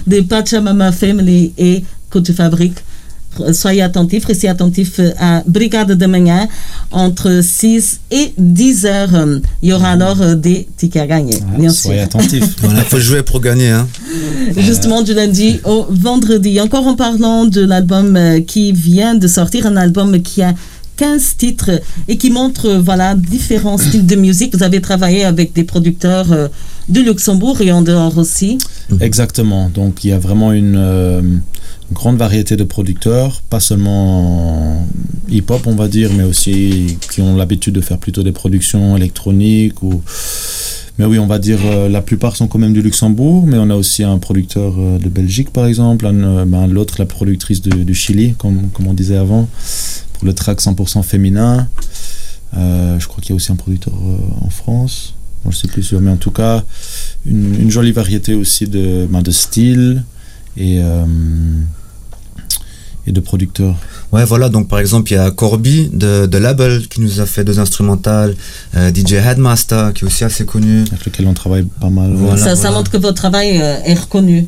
des 0.08 0.22
Pachamama 0.22 0.92
Family 0.92 1.54
et 1.58 1.84
Côte 2.10 2.32
Fabrique. 2.32 2.78
Soyez 3.54 3.84
attentifs, 3.84 4.26
restez 4.26 4.50
attentifs 4.50 5.00
à 5.20 5.44
Brigade 5.46 5.92
de 5.94 6.06
Manhã 6.08 6.48
entre 6.92 7.42
6 7.42 8.00
et 8.12 8.34
10 8.38 8.86
heures. 8.88 9.28
Il 9.62 9.70
y 9.70 9.74
aura 9.74 9.92
alors 9.92 10.20
euh, 10.22 10.36
des 10.36 10.68
tickets 10.76 11.04
à 11.04 11.08
gagner, 11.08 11.36
Ah, 11.42 11.58
bien 11.58 11.70
sûr. 11.70 11.84
soyez 11.84 12.02
attentifs. 12.02 12.56
Voilà, 12.62 12.82
faut 12.84 13.00
jouer 13.00 13.22
pour 13.24 13.40
gagner, 13.40 13.70
hein. 13.70 13.88
Justement, 14.58 15.04
du 15.04 15.14
lundi 15.14 15.60
au 15.64 15.86
vendredi. 15.90 16.60
Encore 16.60 16.88
en 16.88 16.96
parlant 16.96 17.46
de 17.46 17.62
l'album 17.62 18.18
euh, 18.18 18.42
qui 18.42 18.74
vient 18.74 19.14
de 19.16 19.28
sortir, 19.28 19.68
un 19.68 19.78
album 19.78 20.22
qui 20.22 20.42
a 20.42 20.54
15 21.00 21.38
titres 21.38 21.72
et 22.10 22.18
qui 22.18 22.30
montre 22.30 22.66
euh, 22.66 22.82
voilà, 22.82 23.16
différents 23.16 23.78
styles 23.78 24.06
de 24.06 24.16
musique. 24.18 24.54
Vous 24.54 24.64
avez 24.64 24.82
travaillé 24.82 25.24
avec 25.24 25.54
des 25.54 25.64
producteurs 25.64 26.30
euh, 26.34 26.50
du 26.90 27.04
Luxembourg 27.04 27.62
et 27.62 27.72
en 27.72 27.82
dehors 27.82 28.18
aussi. 28.18 28.58
Exactement. 29.00 29.70
Donc 29.74 30.04
il 30.04 30.10
y 30.10 30.12
a 30.12 30.20
vraiment 30.20 30.52
une, 30.52 30.76
euh, 30.76 31.22
grande 31.94 32.18
variété 32.18 32.58
de 32.58 32.66
producteurs, 32.66 33.42
pas 33.50 33.62
seulement 33.62 34.86
hip-hop 35.30 35.62
on 35.68 35.76
va 35.76 35.88
dire, 35.88 36.10
mais 36.18 36.24
aussi 36.24 36.98
qui 37.12 37.22
ont 37.22 37.38
l'habitude 37.38 37.76
de 37.76 37.82
faire 37.82 37.98
plutôt 37.98 38.22
des 38.22 38.34
productions 38.34 38.98
électroniques 38.98 39.82
ou 39.82 40.02
mais 40.98 41.06
oui, 41.06 41.18
on 41.18 41.28
va 41.28 41.40
dire 41.40 41.60
la 41.90 42.02
plupart 42.02 42.36
sont 42.36 42.48
quand 42.48 42.60
même 42.60 42.74
du 42.74 42.82
Luxembourg, 42.82 43.48
mais 43.48 43.58
on 43.58 43.70
a 43.70 43.76
aussi 43.76 44.04
un 44.04 44.18
producteur 44.18 44.74
de 44.76 45.08
Belgique 45.10 45.52
par 45.52 45.66
exemple, 45.66 46.06
ben, 46.46 46.68
l'autre 46.68 46.96
la 47.00 47.06
productrice 47.06 47.62
de- 47.62 47.84
du 47.84 47.96
Chili, 47.96 48.34
comme, 48.38 48.70
comme 48.74 48.88
on 48.88 48.94
disait 48.94 49.16
avant, 49.16 49.48
pour 50.20 50.28
le 50.28 50.34
track 50.34 50.60
100% 50.62 51.02
féminin. 51.04 51.68
Euh, 52.58 53.00
je 53.00 53.08
crois 53.08 53.22
qu'il 53.22 53.30
y 53.30 53.34
a 53.34 53.36
aussi 53.38 53.52
un 53.52 53.56
producteur 53.56 53.94
euh, 53.94 54.46
en 54.46 54.50
France. 54.50 55.16
Bon, 55.46 55.52
je 55.52 55.58
sais 55.58 55.68
plus 55.70 55.82
sûr, 55.84 56.02
mais 56.02 56.12
en 56.12 56.18
tout 56.18 56.32
cas, 56.32 56.64
une, 57.26 57.56
une 57.56 57.72
jolie 57.72 57.94
variété 57.94 58.34
aussi 58.36 58.68
de, 58.68 59.08
ben, 59.10 59.22
de 59.22 59.32
styles 59.32 60.04
et, 60.58 60.80
euh, 60.84 61.06
et 63.08 63.14
de 63.14 63.20
producteurs. 63.22 63.78
Ouais, 64.12 64.26
voilà, 64.26 64.50
donc 64.50 64.68
par 64.68 64.80
exemple, 64.80 65.10
il 65.12 65.16
y 65.16 65.18
a 65.18 65.32
Corby 65.32 65.90
de, 65.94 66.26
de 66.26 66.38
Label 66.38 66.88
qui 66.90 67.00
nous 67.00 67.22
a 67.22 67.26
fait 67.26 67.46
deux 67.46 67.60
instrumentales, 67.60 68.36
euh, 68.76 68.92
DJ 68.94 69.14
Headmaster 69.14 69.94
qui 69.94 70.04
est 70.04 70.08
aussi 70.08 70.26
assez 70.26 70.44
connu. 70.46 70.82
avec 70.92 71.06
lequel 71.06 71.28
on 71.28 71.34
travaille 71.34 71.64
pas 71.80 71.90
mal. 71.90 72.12
Voilà. 72.14 72.44
ça, 72.44 72.56
ça 72.58 72.72
montre 72.72 72.92
que 72.92 72.98
votre 72.98 73.16
travail 73.16 73.62
euh, 73.62 73.78
est 73.86 73.94
reconnu, 73.94 74.48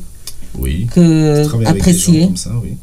Oui. 0.58 0.86
que 0.92 1.46
apprécié. 1.66 2.26
comme 2.26 2.36
ça, 2.36 2.50
oui. 2.62 2.76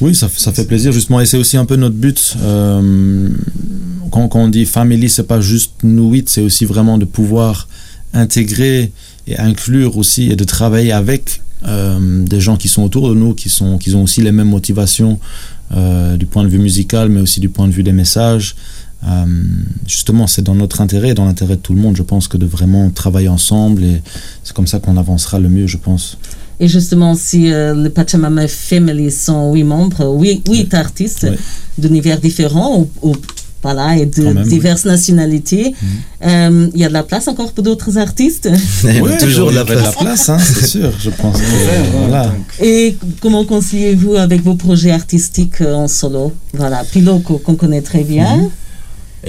Oui, 0.00 0.14
ça, 0.14 0.28
ça 0.34 0.52
fait 0.52 0.66
plaisir 0.66 0.92
justement, 0.92 1.20
et 1.20 1.26
c'est 1.26 1.38
aussi 1.38 1.56
un 1.56 1.64
peu 1.64 1.76
notre 1.76 1.94
but. 1.94 2.36
euh, 2.42 3.28
quand, 4.10 4.34
on 4.34 4.48
dit 4.48 4.66
family, 4.66 5.08
c'est 5.08 5.26
pas 5.26 5.40
juste 5.40 5.72
nous 5.82 6.10
huit, 6.10 6.28
c'est 6.28 6.42
aussi 6.42 6.64
vraiment 6.64 6.98
de 6.98 7.04
pouvoir 7.04 7.68
intégrer 8.12 8.92
et 9.26 9.38
inclure 9.38 9.96
aussi 9.96 10.30
et 10.30 10.36
de 10.36 10.44
travailler 10.44 10.92
avec 10.92 11.42
euh, 11.66 12.24
des 12.24 12.40
gens 12.40 12.56
qui 12.56 12.68
sont 12.68 12.82
autour 12.82 13.08
de 13.08 13.14
nous, 13.14 13.34
qui 13.34 13.48
sont, 13.48 13.78
qui 13.78 13.94
ont 13.94 14.02
aussi 14.02 14.20
les 14.20 14.32
mêmes 14.32 14.48
motivations 14.48 15.18
euh, 15.74 16.16
du 16.16 16.26
point 16.26 16.44
de 16.44 16.48
vue 16.48 16.58
musical, 16.58 17.08
mais 17.08 17.20
aussi 17.20 17.40
du 17.40 17.48
point 17.48 17.66
de 17.66 17.72
vue 17.72 17.82
des 17.82 17.92
messages. 17.92 18.54
Justement, 19.86 20.26
c'est 20.26 20.42
dans 20.42 20.56
notre 20.56 20.80
intérêt 20.80 21.14
dans 21.14 21.26
l'intérêt 21.26 21.54
de 21.54 21.60
tout 21.60 21.74
le 21.74 21.80
monde, 21.80 21.94
je 21.96 22.02
pense, 22.02 22.26
que 22.26 22.36
de 22.36 22.46
vraiment 22.46 22.90
travailler 22.90 23.28
ensemble 23.28 23.84
et 23.84 24.02
c'est 24.42 24.52
comme 24.52 24.66
ça 24.66 24.80
qu'on 24.80 24.96
avancera 24.96 25.38
le 25.38 25.48
mieux, 25.48 25.68
je 25.68 25.76
pense. 25.76 26.18
Et 26.58 26.68
justement, 26.68 27.14
si 27.14 27.52
euh, 27.52 27.74
le 27.74 27.90
Pachamama 27.90 28.48
Family 28.48 29.10
sont 29.10 29.52
huit 29.52 29.64
membres, 29.64 30.06
huit, 30.20 30.42
huit 30.48 30.72
artistes 30.74 31.26
d'univers 31.76 32.18
différents, 32.20 32.78
ou, 32.80 32.88
ou- 33.10 33.16
voilà, 33.62 33.96
et 33.96 34.06
de 34.06 34.22
même, 34.22 34.44
diverses 34.46 34.84
nationalités, 34.84 35.74
euh, 36.24 36.68
il 36.72 36.80
y 36.80 36.84
a 36.84 36.88
de 36.88 36.92
la 36.92 37.02
place 37.02 37.26
encore 37.26 37.52
pour 37.52 37.64
d'autres 37.64 37.98
artistes? 37.98 38.48
Il 38.84 39.02
Ouais, 39.02 39.18
toujours 39.18 39.48
il 39.50 39.52
y 39.52 39.54
la 39.56 39.60
avait 39.62 39.74
de 39.76 39.80
la 39.80 39.90
place. 39.92 40.28
hein, 40.28 40.38
c'est 40.38 40.66
sûr, 40.74 40.92
je 41.00 41.10
pense. 41.10 41.36
que, 41.36 41.98
voilà. 41.98 42.32
Et 42.62 42.96
comment 43.20 43.44
conciliez-vous 43.44 44.14
avec 44.14 44.42
vos 44.44 44.54
projets 44.54 44.92
artistiques 44.92 45.60
euh, 45.62 45.74
en 45.74 45.88
solo? 45.88 46.32
Voilà, 46.54 46.84
Piloco, 46.84 47.38
qu'on 47.38 47.56
connaît 47.56 47.82
très 47.82 48.04
bien. 48.04 48.36
Mhm. 48.36 48.50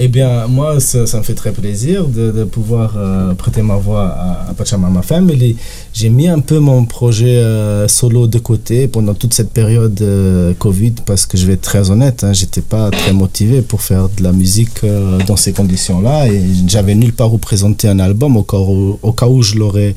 Eh 0.00 0.06
bien, 0.06 0.46
moi, 0.46 0.78
ça, 0.78 1.00
me 1.18 1.22
fait 1.24 1.34
très 1.34 1.50
plaisir 1.50 2.06
de, 2.06 2.44
pouvoir 2.44 2.94
euh, 2.96 3.34
prêter 3.34 3.62
ma 3.62 3.74
voix 3.74 4.06
à, 4.06 4.50
à 4.50 4.54
Pachamama 4.54 5.02
Family. 5.02 5.56
J'ai 6.00 6.10
mis 6.10 6.28
un 6.28 6.38
peu 6.38 6.60
mon 6.60 6.84
projet 6.84 7.38
euh, 7.38 7.88
solo 7.88 8.28
de 8.28 8.38
côté 8.38 8.86
pendant 8.86 9.12
toute 9.12 9.34
cette 9.34 9.50
période 9.50 10.00
euh, 10.00 10.54
Covid 10.56 10.92
parce 11.04 11.26
que 11.26 11.36
je 11.36 11.44
vais 11.44 11.54
être 11.54 11.62
très 11.62 11.90
honnête, 11.90 12.22
hein, 12.22 12.32
j'étais 12.32 12.60
pas 12.60 12.88
très 12.92 13.12
motivé 13.12 13.62
pour 13.62 13.82
faire 13.82 14.08
de 14.08 14.22
la 14.22 14.30
musique 14.30 14.84
euh, 14.84 15.18
dans 15.26 15.34
ces 15.34 15.52
conditions-là 15.52 16.28
et 16.28 16.40
j'avais 16.68 16.94
nulle 16.94 17.12
part 17.12 17.34
où 17.34 17.38
présenter 17.38 17.88
un 17.88 17.98
album 17.98 18.36
au 18.36 18.44
cas 18.44 18.58
où, 18.58 19.00
au 19.02 19.12
cas 19.12 19.26
où 19.26 19.42
je 19.42 19.56
l'aurais 19.56 19.96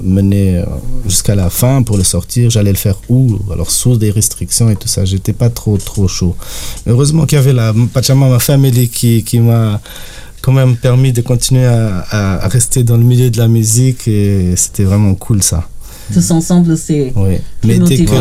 mené 0.00 0.62
jusqu'à 1.06 1.34
la 1.34 1.50
fin 1.50 1.82
pour 1.82 1.98
le 1.98 2.04
sortir. 2.04 2.48
J'allais 2.48 2.72
le 2.72 2.78
faire 2.78 2.96
où? 3.10 3.38
Alors, 3.52 3.70
sous 3.70 3.98
des 3.98 4.10
restrictions 4.10 4.70
et 4.70 4.76
tout 4.76 4.88
ça, 4.88 5.04
j'étais 5.04 5.34
pas 5.34 5.50
trop, 5.50 5.76
trop 5.76 6.08
chaud. 6.08 6.34
Heureusement 6.86 7.26
qu'il 7.26 7.36
y 7.36 7.38
avait 7.38 7.52
la 7.52 7.74
Pachamama 7.92 8.38
Family 8.38 8.85
qui, 8.88 9.22
qui 9.24 9.40
m'a 9.40 9.80
quand 10.42 10.52
même 10.52 10.76
permis 10.76 11.12
de 11.12 11.22
continuer 11.22 11.66
à, 11.66 11.98
à- 12.10 12.44
à 12.44 12.48
rester 12.48 12.84
dans 12.84 12.96
le 12.96 13.02
milieu 13.04 13.30
de 13.30 13.38
la 13.38 13.48
musique 13.48 14.06
et 14.08 14.54
c'était 14.56 14.84
vraiment 14.84 15.14
cool 15.14 15.42
ça. 15.42 15.68
Tous 16.12 16.30
ensemble, 16.30 16.76
c'est 16.78 17.12
Oui. 17.16 17.38
plus 17.60 17.68
Mais 17.68 17.78
dès 17.80 18.04
que, 18.04 18.12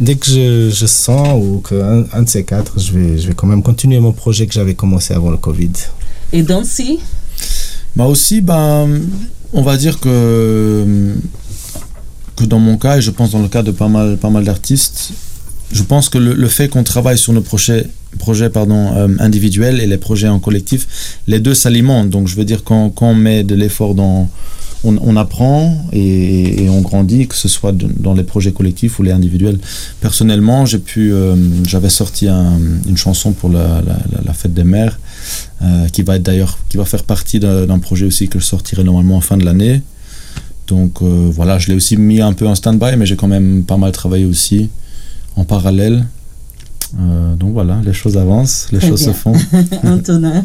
dès 0.00 0.16
que 0.16 0.26
je, 0.26 0.70
je 0.74 0.86
sens 0.86 1.28
ou 1.40 1.62
qu'un 1.66 2.04
un 2.12 2.22
de 2.22 2.28
ces 2.28 2.42
quatre, 2.44 2.80
je 2.80 2.90
vais, 2.92 3.18
je 3.18 3.28
vais 3.28 3.34
quand 3.34 3.46
même 3.46 3.62
continuer 3.62 4.00
mon 4.00 4.10
projet 4.12 4.48
que 4.48 4.52
j'avais 4.52 4.74
commencé 4.74 5.14
avant 5.14 5.30
le 5.30 5.36
Covid. 5.36 5.70
Et 6.32 6.42
Dancy? 6.42 6.98
Bah 7.94 8.06
aussi, 8.06 8.40
ben, 8.40 8.88
On 9.52 9.62
va 9.62 9.76
dire 9.76 10.00
que, 10.00 11.14
que 12.36 12.44
dans 12.44 12.58
mon 12.58 12.76
cas, 12.78 12.98
et 12.98 13.00
je 13.02 13.10
pense 13.12 13.30
dans 13.30 13.42
le 13.42 13.48
cas 13.48 13.62
de 13.62 13.70
pas 13.70 13.88
mal, 13.88 14.16
pas 14.16 14.30
mal 14.30 14.44
d'artistes, 14.44 15.10
je 15.72 15.82
pense 15.82 16.08
que 16.08 16.18
le, 16.18 16.48
fait 16.48 16.68
qu'on 16.68 16.82
travaille 16.82 17.18
sur 17.18 17.32
nos 17.32 17.42
projets, 17.42 17.86
euh, 18.18 19.08
individuels 19.20 19.80
et 19.80 19.86
les 19.86 19.98
projets 19.98 20.28
en 20.28 20.40
collectif, 20.40 21.16
les 21.26 21.38
deux 21.38 21.54
s'alimentent. 21.54 22.10
Donc 22.10 22.26
je 22.28 22.34
veux 22.34 22.44
dire, 22.44 22.64
quand, 22.64 22.92
on 23.00 23.14
met 23.14 23.44
de 23.44 23.54
l'effort 23.54 23.94
dans... 23.94 24.28
On, 24.82 25.16
apprend 25.18 25.76
et, 25.92 26.66
on 26.70 26.80
grandit, 26.80 27.28
que 27.28 27.34
ce 27.34 27.48
soit 27.48 27.72
dans 27.76 28.14
les 28.14 28.22
projets 28.22 28.52
collectifs 28.52 28.98
ou 28.98 29.02
les 29.02 29.10
individuels. 29.12 29.58
Personnellement, 30.00 30.64
j'ai 30.64 30.78
pu, 30.78 31.12
euh, 31.12 31.36
j'avais 31.66 31.90
sorti 31.90 32.28
un- 32.28 32.58
une 32.88 32.96
chanson 32.96 33.32
pour 33.32 33.50
la, 33.50 33.82
fête 34.32 34.54
des 34.54 34.64
mères, 34.64 34.98
euh, 35.60 35.86
qui 35.88 36.02
va 36.02 36.16
être 36.16 36.22
d'ailleurs, 36.22 36.56
qui 36.70 36.78
va 36.78 36.86
faire 36.86 37.04
partie 37.04 37.38
d'un 37.38 37.78
projet 37.78 38.06
aussi 38.06 38.28
que 38.28 38.38
je 38.38 38.46
sortirai 38.46 38.82
normalement 38.82 39.18
en 39.18 39.20
fin 39.20 39.36
de 39.36 39.44
l'année. 39.44 39.82
Donc 40.66 41.02
voilà, 41.02 41.58
je 41.58 41.68
l'ai 41.68 41.74
aussi 41.74 41.98
mis 41.98 42.22
un 42.22 42.32
peu 42.32 42.46
en 42.46 42.54
stand-by, 42.54 42.96
mais 42.96 43.04
j'ai 43.04 43.16
quand 43.16 43.28
même 43.28 43.64
pas 43.64 43.76
mal 43.76 43.92
travaillé 43.92 44.24
aussi 44.24 44.70
en 45.40 45.44
parallèle. 45.44 46.06
Euh, 47.00 47.34
donc 47.36 47.52
voilà, 47.52 47.78
les 47.84 47.92
choses 47.92 48.16
avancent, 48.16 48.66
les 48.72 48.78
Très 48.78 48.88
choses 48.88 49.04
bien. 49.04 49.12
se 49.12 49.18
font. 49.18 49.32
Antonin. 49.84 50.44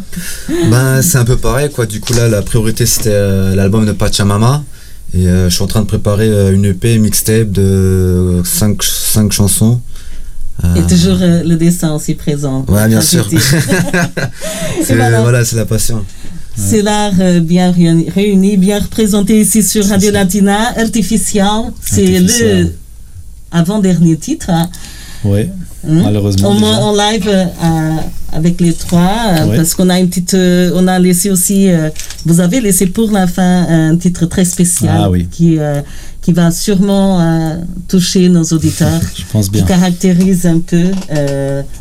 Ben, 0.69 1.01
c'est 1.01 1.17
un 1.17 1.25
peu 1.25 1.37
pareil, 1.37 1.69
quoi. 1.71 1.85
Du 1.85 1.99
coup, 1.99 2.13
là, 2.13 2.27
la 2.29 2.41
priorité, 2.41 2.85
c'était 2.85 3.09
euh, 3.11 3.55
l'album 3.55 3.85
de 3.85 3.91
Pachamama. 3.91 4.63
Et 5.13 5.27
euh, 5.27 5.49
je 5.49 5.55
suis 5.55 5.63
en 5.63 5.67
train 5.67 5.81
de 5.81 5.87
préparer 5.87 6.27
euh, 6.27 6.53
une 6.53 6.65
EP 6.65 6.97
mixtape 6.99 7.51
de 7.51 8.41
5, 8.43 8.81
chansons. 9.31 9.81
Euh, 10.63 10.75
Et 10.75 10.83
toujours 10.83 11.17
euh, 11.21 11.43
le 11.43 11.55
dessin 11.55 11.93
aussi 11.93 12.13
présent. 12.15 12.65
Ouais, 12.69 12.87
bien 12.87 13.01
sûr. 13.01 13.27
C'est, 14.83 14.95
voilà. 14.95 15.21
voilà, 15.21 15.43
c'est 15.45 15.55
la 15.55 15.65
passion. 15.65 16.03
C'est 16.55 16.81
l'art 16.81 17.11
euh, 17.19 17.39
bien 17.41 17.71
réuni, 17.71 18.55
bien 18.57 18.79
représenté 18.79 19.41
ici 19.41 19.63
sur 19.63 19.85
Radio 19.87 20.11
Latina. 20.11 20.73
Artificial, 20.77 21.71
c'est 21.81 22.19
le 22.19 22.71
avant-dernier 23.55 24.17
titre. 24.17 24.49
hein. 24.49 24.69
Oui, 25.23 25.49
Hein? 25.87 26.01
malheureusement. 26.03 26.49
Au 26.49 26.53
moins 26.53 26.77
en 26.77 26.93
live 26.95 27.27
euh, 27.27 27.43
avec 28.33 28.59
les 28.59 28.73
trois, 28.73 29.17
euh, 29.29 29.55
parce 29.55 29.73
qu'on 29.75 29.89
a 29.89 29.99
une 29.99 30.07
petite, 30.09 30.33
euh, 30.33 30.71
on 30.75 30.87
a 30.87 30.97
laissé 30.99 31.29
aussi, 31.29 31.67
vous 32.25 32.39
avez 32.39 32.59
laissé 32.59 32.87
pour 32.87 33.11
la 33.11 33.27
fin 33.27 33.65
un 33.69 33.95
titre 33.97 34.25
très 34.25 34.45
spécial 34.45 34.97
Ah 35.03 35.09
oui. 35.09 35.27
qui 35.31 35.57
qui 36.23 36.33
va 36.33 36.49
sûrement 36.49 37.09
toucher 37.87 38.29
nos 38.29 38.43
auditeurs, 38.55 38.99
Je 39.15 39.23
pense 39.31 39.45
qui 39.45 39.51
bien. 39.57 39.65
caractérise 39.65 40.47
un 40.47 40.59
peu 40.59 40.85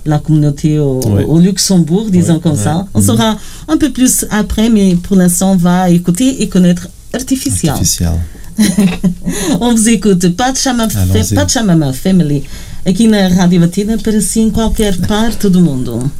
la 0.04 0.18
communauté 0.18 0.78
au, 0.78 1.38
Luxembourg, 1.38 2.06
disons 2.10 2.38
comme 2.40 2.56
ça. 2.56 2.87
On 2.94 3.00
Mhm. 3.00 3.06
saura 3.06 3.37
un 3.68 3.76
peu 3.78 3.90
plus 3.90 4.26
après, 4.30 4.68
mais 4.68 4.96
pour 4.96 5.16
l'instant, 5.16 5.52
on 5.52 5.56
va 5.56 5.88
écouter 5.90 6.42
et 6.42 6.48
connaître 6.48 6.88
Artificial. 7.14 7.72
Artificial. 7.72 8.14
On 9.60 9.74
vous 9.74 9.88
écoute 9.88 10.28
Pachamama, 10.36 10.92
Allons-y. 10.94 11.34
Pachamama 11.34 11.92
Family 11.92 12.44
aqui 12.84 13.06
na 13.08 13.28
Rádio 13.28 13.60
Latina 13.60 13.96
para 13.98 14.20
si 14.20 14.40
em 14.40 14.50
qualquer 14.50 14.96
parte 15.06 15.48
do 15.48 15.60
mundo. 15.60 16.10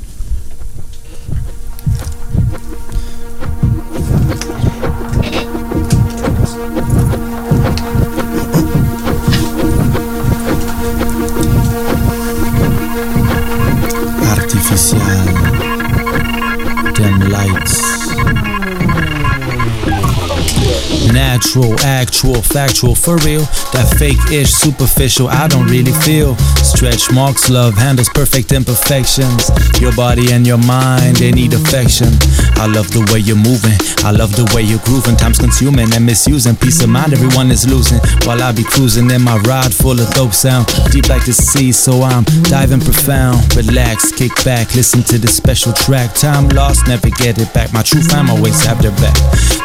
Natural, 21.13 21.74
actual, 21.85 22.41
factual, 22.43 22.95
for 22.95 23.17
real. 23.19 23.45
That 23.77 23.87
fake 23.99 24.19
ish, 24.33 24.51
superficial, 24.51 25.29
I 25.29 25.47
don't 25.47 25.69
really 25.69 25.93
feel. 25.93 26.35
Stretch 26.65 27.13
marks, 27.13 27.51
love 27.51 27.75
handles 27.75 28.09
perfect 28.09 28.53
imperfections. 28.53 29.51
Your 29.81 29.95
body 29.95 30.33
and 30.33 30.47
your 30.47 30.59
mind, 30.59 31.17
they 31.17 31.31
need 31.31 31.53
affection. 31.53 32.09
I 32.57 32.67
love 32.67 32.91
the 32.91 33.05
way 33.13 33.21
you're 33.21 33.37
moving. 33.37 33.77
I 34.05 34.11
love 34.11 34.35
the 34.35 34.49
way 34.55 34.63
you're 34.63 34.83
grooving. 34.89 35.17
Time's 35.17 35.39
consuming 35.39 35.93
and 35.95 36.07
misusing. 36.07 36.57
Peace 36.57 36.83
of 36.83 36.89
mind, 36.89 37.13
everyone 37.13 37.51
is 37.51 37.69
losing. 37.69 38.01
While 38.25 38.43
I 38.43 38.53
be 38.53 38.65
cruising 38.65 39.11
in 39.11 39.23
my 39.23 39.37
ride 39.45 39.75
full 39.75 40.01
of 40.01 40.09
dope 40.15 40.33
sound. 40.33 40.67
Deep 40.91 41.09
like 41.09 41.27
the 41.27 41.33
sea, 41.33 41.73
so 41.73 42.03
I'm 42.03 42.25
diving 42.49 42.81
profound. 42.81 43.55
Relax, 43.57 44.11
kick 44.13 44.33
back, 44.45 44.75
listen 44.75 45.03
to 45.05 45.19
this 45.19 45.37
special 45.37 45.73
track. 45.73 46.15
Time 46.15 46.49
lost, 46.51 46.89
never 46.89 47.11
get 47.11 47.39
it 47.39 47.53
back. 47.53 47.73
My 47.73 47.83
true 47.83 48.03
fam 48.03 48.31
always 48.31 48.65
have 48.65 48.81
their 48.81 48.97
back. 49.03 49.17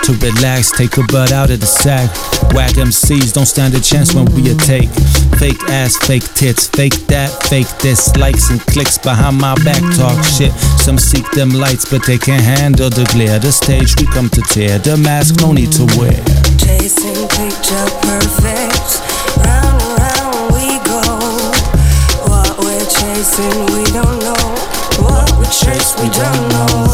To 0.04 0.14
relax, 0.20 0.72
take 0.72 0.98
a 0.98 1.04
butt 1.08 1.32
out 1.32 1.50
of 1.50 1.60
the 1.60 1.66
sack. 1.66 2.09
Whack 2.54 2.74
MCs 2.76 3.34
don't 3.34 3.46
stand 3.46 3.76
a 3.76 3.80
chance 3.80 4.14
when 4.14 4.26
we 4.34 4.50
attack. 4.52 4.90
Fake 5.38 5.62
ass, 5.70 5.96
fake 5.98 6.26
tits, 6.34 6.68
fake 6.68 6.96
that, 7.08 7.30
fake 7.48 7.70
this. 7.80 8.16
Likes 8.18 8.50
and 8.50 8.60
clicks 8.62 8.98
behind 8.98 9.38
my 9.38 9.56
back, 9.64 9.82
talk 9.96 10.18
shit. 10.26 10.52
Some 10.82 10.98
seek 10.98 11.30
them 11.32 11.52
lights, 11.52 11.86
but 11.90 12.06
they 12.06 12.18
can't 12.18 12.44
handle 12.44 12.90
the 12.90 13.06
glare. 13.14 13.40
The 13.40 13.52
stage 13.52 13.96
we 14.00 14.08
come 14.08 14.30
to 14.30 14.42
tear, 14.42 14.80
the 14.80 14.98
mask 14.98 15.40
no 15.42 15.54
need 15.54 15.72
to 15.74 15.86
wear. 15.98 16.18
Chasing 16.58 17.28
picture 17.38 17.88
perfect. 18.02 18.88
Round 19.46 19.78
and 19.80 19.96
round 20.02 20.52
we 20.52 20.68
go. 20.90 21.02
What 22.28 22.58
we're 22.60 22.88
chasing, 22.90 23.58
we 23.72 23.86
don't 23.94 24.20
know. 24.26 24.44
What 25.06 25.30
we 25.38 25.46
chase, 25.46 25.94
we 26.02 26.10
don't 26.10 26.46
know. 26.50 26.90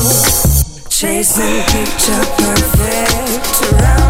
Chasing 0.89 1.63
picture 1.71 2.23
perfect. 2.37 3.71
Round 3.81 4.04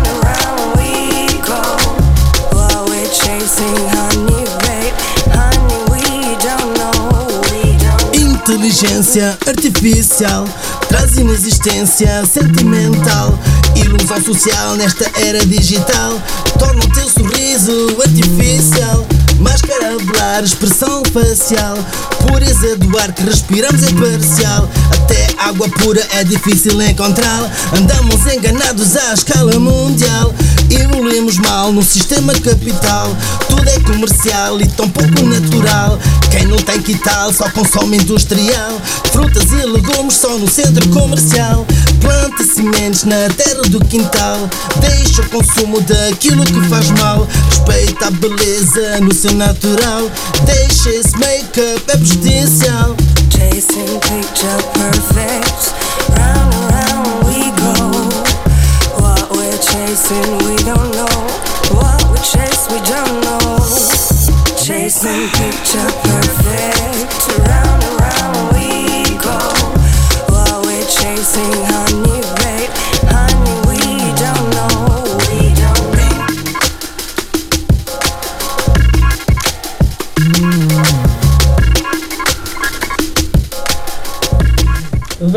Inteligência 8.66 9.38
artificial 9.48 10.44
traz 10.90 11.18
inexistência 11.18 12.26
sentimental. 12.26 13.38
Ilusão 13.76 14.20
social 14.20 14.76
nesta 14.76 15.06
era 15.22 15.46
digital 15.46 16.20
torna 16.58 16.84
o 16.84 16.90
teu 16.90 17.08
sorriso 17.08 17.96
artificial. 18.02 19.06
Máscara 19.40 19.96
a 20.20 20.42
expressão 20.42 21.04
facial. 21.14 21.78
Pureza 22.28 22.76
do 22.78 22.98
ar 22.98 23.14
que 23.14 23.22
respiramos 23.22 23.84
é 23.84 23.94
parcial. 23.94 24.68
Até 24.92 25.28
água 25.38 25.70
pura 25.70 26.02
é 26.14 26.24
difícil 26.24 26.82
encontrar. 26.82 27.52
Andamos 27.78 28.26
enganados 28.26 28.96
à 28.98 29.14
escala 29.14 29.60
mundial. 29.60 30.34
Evoluímos 30.70 31.38
mal 31.38 31.72
no 31.72 31.84
sistema 31.84 32.34
capital. 32.34 33.16
Tudo 33.48 33.68
é 33.70 33.80
comercial 33.80 34.60
e 34.60 34.68
tão 34.68 34.90
pouco 34.90 35.22
natural. 35.24 36.00
Quem 36.32 36.46
não 36.46 36.58
tem 36.58 36.82
que 36.82 36.96
tal 36.98 37.32
só 37.32 37.50
consome 37.50 37.98
industrial. 37.98 38.82
Frutas 39.12 39.52
e 39.52 39.66
legumes 39.66 40.16
só 40.16 40.38
no 40.38 40.50
centro 40.50 40.88
comercial. 40.90 41.66
Planta 42.02 42.44
sementes 42.44 43.04
na 43.04 43.30
terra 43.36 43.62
do 43.64 43.80
quintal. 43.86 44.38
Deixa 44.80 45.22
o 45.22 45.30
consumo 45.30 45.82
daquilo 45.82 46.44
que 46.44 46.62
faz 46.70 46.90
mal. 46.92 47.28
Respeita 47.50 48.08
a 48.08 48.12
beleza 48.12 49.00
no 49.02 49.14
seu 49.14 49.34
natural. 49.34 50.10
Deixa 50.46 50.90
esse 50.90 51.18
make-up, 51.18 51.84
é 51.88 51.98
prejudicial. 51.98 52.96
Chasing 53.30 54.00
picture 54.00 54.64
perfect. 54.74 55.95
Chasing, 59.96 60.38
we 60.40 60.56
don't 60.58 60.92
know. 60.92 61.08
What 61.72 62.04
we 62.12 62.18
chase, 62.18 62.68
we 62.70 62.80
don't 62.82 63.22
know. 63.22 63.60
Chasing 64.58 65.30
picture 65.30 66.05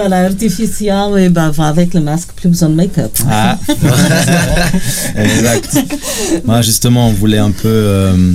Voilà, 0.09 0.25
artificial, 0.25 1.19
et 1.19 1.29
ben, 1.29 1.51
va 1.51 1.67
avec 1.69 1.93
le 1.93 2.01
masque, 2.01 2.31
plus 2.35 2.49
besoin 2.49 2.71
de 2.71 2.75
make-up. 2.75 3.15
Ah, 3.29 3.59
exact. 5.17 5.77
Moi, 6.47 6.63
justement, 6.63 7.09
on 7.09 7.13
voulait 7.13 7.37
un 7.37 7.51
peu. 7.51 7.69
euh, 7.69 8.33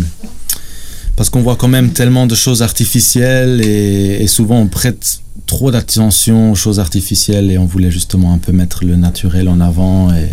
parce 1.16 1.32
qu'on 1.32 1.42
voit 1.42 1.56
quand 1.56 1.68
même 1.68 1.90
tellement 1.92 2.28
de 2.28 2.36
choses 2.36 2.62
artificielles 2.62 3.62
et, 3.64 4.22
et 4.24 4.28
souvent 4.28 4.60
on 4.60 4.68
prête 4.68 5.20
trop 5.46 5.72
d'attention 5.72 6.52
aux 6.52 6.56
choses 6.56 6.80
artificielles 6.80 7.52
et 7.52 7.58
on 7.58 7.66
voulait 7.66 7.92
justement 7.92 8.34
un 8.34 8.40
peu 8.40 8.52
mettre 8.52 8.84
le 8.86 8.96
naturel 8.96 9.48
en 9.48 9.60
avant 9.60 10.12
et, 10.14 10.30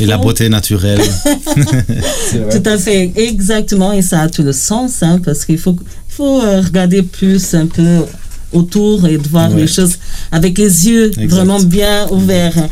et 0.00 0.06
la 0.06 0.16
beauté 0.18 0.48
naturelle. 0.48 1.00
Tout 2.50 2.62
à 2.64 2.78
fait, 2.78 3.12
exactement, 3.16 3.92
et 3.92 4.02
ça 4.02 4.20
a 4.20 4.28
tout 4.28 4.42
le 4.42 4.52
sens, 4.52 5.02
hein, 5.02 5.20
parce 5.24 5.44
qu'il 5.44 5.58
faut, 5.58 5.76
il 5.80 6.12
faut 6.14 6.42
euh, 6.42 6.60
regarder 6.60 7.02
plus 7.02 7.54
un 7.54 7.66
peu 7.66 8.04
autour 8.52 9.06
et 9.06 9.18
de 9.18 9.28
voir 9.28 9.50
Ouais. 9.50 9.60
les 9.62 9.66
choses 9.66 9.96
avec 10.30 10.58
les 10.58 10.88
yeux 10.88 11.06
Exact. 11.10 11.28
vraiment 11.30 11.60
bien 11.60 12.06
ouverts. 12.10 12.68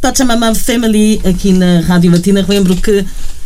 Pachamama 0.00 0.54
Family 0.54 1.20
aqui 1.24 1.52
na 1.52 1.80
Rádio 1.80 2.10
Latina. 2.10 2.44
Lembro 2.48 2.74
que 2.76 3.04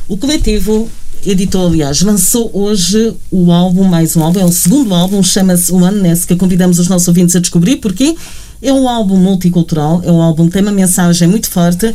o 0.09 0.17
coletivo 0.17 0.89
editor, 1.27 1.67
aliás, 1.73 2.01
lançou 2.03 2.51
hoje 2.55 3.13
o 3.31 3.51
álbum, 3.51 3.85
mais 3.85 4.15
um 4.17 4.23
álbum, 4.23 4.41
é 4.41 4.45
o 4.45 4.53
segundo 4.53 4.95
álbum, 4.95 5.23
chama-se 5.23 5.73
Oneness, 5.73 6.25
que 6.25 6.37
convidamos 6.37 6.79
os 6.79 6.89
nossos 6.89 7.09
ouvintes 7.09 7.35
a 7.35 7.41
descobrir, 7.41 7.77
porque 7.77 8.15
é 8.63 8.73
um 8.73 8.89
álbum 8.89 9.17
multicultural, 9.17 10.03
é 10.05 10.13
um 10.13 10.21
álbum 10.23 10.47
que 10.47 10.53
tem 10.53 10.63
uma 10.63 10.71
mensagem 10.73 11.27
muito 11.27 11.49
forte, 11.51 11.95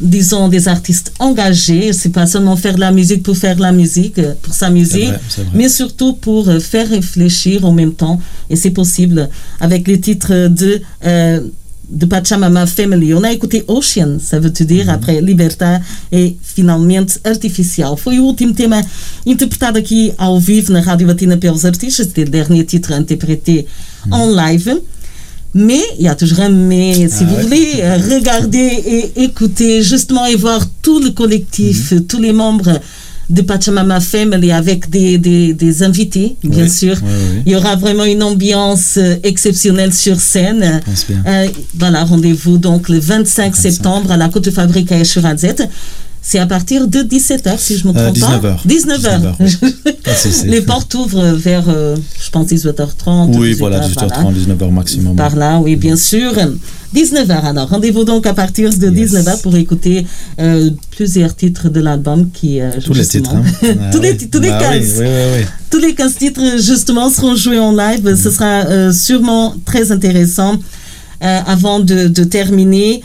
disons 0.00 0.48
des 0.48 0.68
artistes 0.68 1.12
engagés, 1.18 1.92
c'est 1.92 2.10
pas 2.10 2.26
seulement 2.26 2.56
faire 2.56 2.76
la 2.76 2.92
musique 2.92 3.22
pour 3.22 3.36
faire 3.36 3.58
la 3.58 3.72
musique, 3.72 4.20
pour 4.42 4.54
sa 4.54 4.70
musique, 4.70 5.08
vrai, 5.08 5.46
mais 5.54 5.68
surtout 5.68 6.14
pour 6.14 6.48
euh, 6.48 6.60
faire 6.60 6.88
réfléchir 6.88 7.64
en 7.64 7.72
même 7.72 7.94
temps, 7.94 8.20
et 8.50 8.56
c'est 8.56 8.70
possible 8.70 9.28
avec 9.60 9.88
les 9.88 10.00
titres 10.00 10.48
de 10.48 10.80
euh, 11.04 11.40
de 11.88 12.04
Pachamama 12.04 12.66
Family. 12.66 13.14
On 13.14 13.22
a 13.22 13.32
écouté 13.32 13.64
Ocean, 13.68 14.18
ça 14.20 14.40
veut 14.40 14.52
te 14.52 14.64
dire, 14.64 14.90
après 14.90 15.20
Libertad 15.20 15.80
e 16.12 16.34
finalmente 16.42 17.20
Artificial. 17.24 17.96
Foi 17.96 18.18
o 18.18 18.24
último 18.24 18.52
tema 18.52 18.82
interpretado 19.24 19.78
aqui 19.78 20.12
ao 20.18 20.40
vivo 20.40 20.72
na 20.72 20.80
Rádio 20.80 21.06
Latina 21.06 21.36
pelos 21.36 21.64
artistas, 21.64 22.06
c'était 22.08 22.24
le 22.24 22.30
dernier 22.30 22.64
titre 22.64 22.92
interprété 22.92 23.66
en 24.10 24.26
live. 24.26 24.80
Mais 25.58 25.80
il 25.98 26.04
y 26.04 26.08
a 26.08 26.14
toujours 26.14 26.40
un 26.40 26.50
mais. 26.50 27.08
Si 27.08 27.22
Ah 27.22 27.24
vous 27.24 27.36
ouais. 27.36 27.42
voulez 27.42 28.16
regarder 28.16 28.58
et 28.86 29.22
écouter 29.24 29.82
justement 29.82 30.26
et 30.26 30.36
voir 30.36 30.60
tout 30.82 31.00
le 31.00 31.10
collectif, 31.10 31.94
tous 32.08 32.20
les 32.20 32.32
membres 32.32 32.78
de 33.30 33.42
Pachamama 33.42 33.98
Family 34.00 34.52
avec 34.52 34.88
des, 34.88 35.18
des, 35.18 35.52
des 35.52 35.82
invités, 35.82 36.36
bien 36.44 36.64
Oui, 36.64 36.70
sûr. 36.70 36.96
oui, 37.02 37.08
oui. 37.34 37.42
Il 37.46 37.52
y 37.52 37.56
aura 37.56 37.74
vraiment 37.74 38.04
une 38.04 38.22
ambiance 38.22 38.98
euh, 38.98 39.16
exceptionnelle 39.24 39.92
sur 39.92 40.20
scène. 40.20 40.80
pense 40.84 41.06
bien. 41.08 41.22
Euh, 41.26 41.48
voilà, 41.76 42.04
rendez-vous 42.04 42.58
donc 42.58 42.88
le 42.88 43.00
25 43.00 43.56
septembre 43.56 44.12
à 44.12 44.16
la 44.16 44.28
Côte 44.28 44.44
de 44.44 44.50
Fabrique 44.52 44.92
à 44.92 45.00
Echerazette. 45.00 45.68
C'est 46.28 46.40
à 46.40 46.46
partir 46.46 46.88
de 46.88 46.98
17h, 47.04 47.56
si 47.56 47.76
je 47.78 47.86
ne 47.86 47.92
me 47.92 47.98
Euh, 47.98 48.10
trompe 48.10 48.18
pas. 48.42 48.56
19h. 48.66 48.66
19h. 48.66 49.36
19h, 49.38 50.02
Pas 50.02 50.12
de 50.12 50.16
souci. 50.16 50.48
Les 50.48 50.60
portes 50.60 50.92
ouvrent 50.94 51.24
vers, 51.36 51.66
euh, 51.68 51.94
je 52.24 52.30
pense, 52.32 52.46
18h30. 52.48 53.36
Oui, 53.36 53.52
18h, 53.52 53.58
voilà, 53.58 53.78
18h30, 53.86 54.34
19h 54.34 54.70
maximum. 54.72 55.14
Par 55.14 55.36
là, 55.36 55.60
oui, 55.60 55.76
bien 55.76 55.94
sûr. 55.96 56.32
19h 56.92 57.30
alors. 57.44 57.68
Rendez-vous 57.68 58.02
donc 58.02 58.26
à 58.26 58.34
partir 58.34 58.70
de 58.76 58.88
19h 58.90 59.40
pour 59.42 59.54
écouter 59.54 60.04
euh, 60.40 60.70
plusieurs 60.96 61.36
titres 61.36 61.68
de 61.68 61.78
l'album 61.80 62.28
qui. 62.32 62.60
euh, 62.60 62.70
Tous 62.84 62.92
les 62.94 63.06
titres. 63.06 63.32
hein. 63.32 63.44
Ah 63.80 63.90
tous 63.92 64.00
les, 64.00 64.10
oui. 64.10 64.16
ti- 64.16 64.28
tous 64.28 64.40
les 64.40 64.50
Ah 64.50 64.58
15. 64.60 64.72
oui, 64.82 64.88
oui, 64.98 65.06
oui, 65.06 65.38
oui. 65.38 65.44
Tous 65.70 65.78
les 65.78 65.94
15 65.94 66.14
titres, 66.16 66.42
justement, 66.60 67.08
seront 67.08 67.36
joués 67.36 67.60
en 67.60 67.70
live. 67.70 68.16
Ce 68.20 68.30
sera 68.32 68.64
euh, 68.66 68.92
sûrement 68.92 69.54
très 69.64 69.92
intéressant. 69.92 70.56
Avant 71.20 71.80
de, 71.80 72.08
de 72.08 72.24
terminer, 72.24 73.00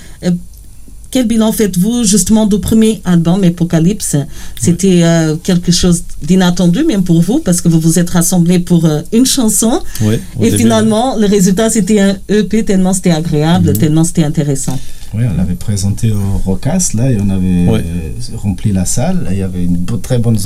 quel 1.11 1.27
bilan 1.27 1.51
faites-vous 1.51 2.03
justement 2.05 2.45
du 2.47 2.57
premier 2.59 3.01
album, 3.05 3.43
Apocalypse? 3.43 4.15
C'était 4.59 5.01
euh, 5.03 5.35
quelque 5.43 5.71
chose 5.71 6.03
d'inattendu, 6.23 6.83
même 6.85 7.03
pour 7.03 7.21
vous, 7.21 7.39
parce 7.39 7.61
que 7.61 7.67
vous 7.67 7.79
vous 7.79 7.99
êtes 7.99 8.09
rassemblés 8.09 8.59
pour 8.59 8.85
euh, 8.85 9.01
une 9.11 9.25
chanson. 9.25 9.81
Et 10.01 10.45
début, 10.45 10.57
finalement, 10.57 11.17
le 11.17 11.27
résultat, 11.27 11.69
c'était 11.69 11.99
un 11.99 12.17
EP 12.29 12.63
tellement 12.63 12.93
c'était 12.93 13.11
agréable, 13.11 13.73
tellement 13.73 14.03
c'était 14.05 14.23
intéressant. 14.23 14.79
Oui, 15.13 15.23
on 15.29 15.35
l'avait 15.37 15.55
présenté 15.55 16.11
au 16.11 16.37
Rocas, 16.45 16.91
là, 16.93 17.11
et 17.11 17.17
on 17.19 17.29
avait 17.29 17.67
Ouais. 17.69 17.83
euh, 17.85 18.37
rempli 18.37 18.71
la 18.71 18.85
salle. 18.85 19.27
et 19.29 19.33
Il 19.33 19.39
y 19.39 19.43
avait 19.43 19.65
une 19.65 19.85
très 20.01 20.17
bonne, 20.19 20.37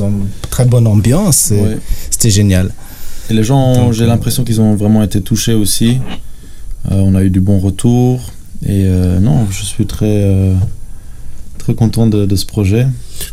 très 0.50 0.66
bonne 0.66 0.88
ambiance. 0.88 1.54
C'était 2.10 2.32
génial. 2.32 2.72
Et 3.30 3.34
les 3.34 3.44
gens, 3.44 3.92
j'ai 3.92 4.06
l'impression 4.08 4.44
qu'ils 4.44 4.60
ont 4.62 4.76
vraiment 4.76 5.04
été 5.04 5.22
touchés 5.22 5.54
aussi. 5.54 5.98
Euh, 6.92 6.96
on 6.96 7.14
a 7.16 7.24
eu 7.24 7.30
du 7.30 7.40
bon 7.42 7.60
retour. 7.60 8.32
Et 8.66 8.84
euh, 8.86 9.20
non, 9.20 9.48
je 9.52 9.64
suis 9.64 9.86
très, 9.86 10.06
euh, 10.24 10.54
très 11.60 11.74
content 11.76 12.08
de, 12.08 12.26
de 12.26 12.36
ce 12.36 12.46
projet. 12.46 12.88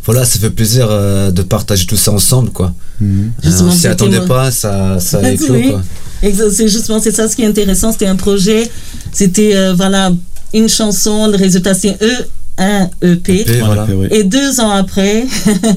Voilà, 0.05 0.25
ça 0.25 0.39
fait 0.39 0.49
plaisir 0.51 0.87
euh, 0.89 1.31
de 1.31 1.41
partager 1.41 1.85
tout 1.85 1.97
ça 1.97 2.11
ensemble, 2.11 2.51
quoi. 2.51 2.73
Mhm. 3.01 3.31
Justement, 3.43 3.69
on 3.69 3.75
s'y 3.75 3.87
attendait 3.87 4.21
pas, 4.25 4.51
ça, 4.51 4.99
ça 4.99 5.19
a 5.19 5.29
éclos, 5.31 5.53
Oui. 5.55 5.69
quoi. 5.71 5.81
Exa- 6.23 6.51
C'est 6.51 6.67
justement 6.69 6.99
c'est 7.01 7.11
ça 7.11 7.27
ce 7.27 7.35
qui 7.35 7.41
est 7.43 7.47
intéressant. 7.47 7.91
C'était 7.91 8.05
un 8.07 8.15
projet, 8.15 8.69
c'était 9.11 9.55
euh, 9.55 9.73
voilà 9.73 10.11
une 10.53 10.69
chanson. 10.69 11.27
Le 11.27 11.35
résultat 11.35 11.73
c'est 11.73 11.97
E 12.01 12.13
un 12.59 12.87
EP. 13.01 13.41
EP, 13.41 13.59
voilà. 13.65 13.87
oui. 13.89 14.07
Et 14.11 14.23
deux 14.23 14.59
ans 14.59 14.69
après, 14.69 15.25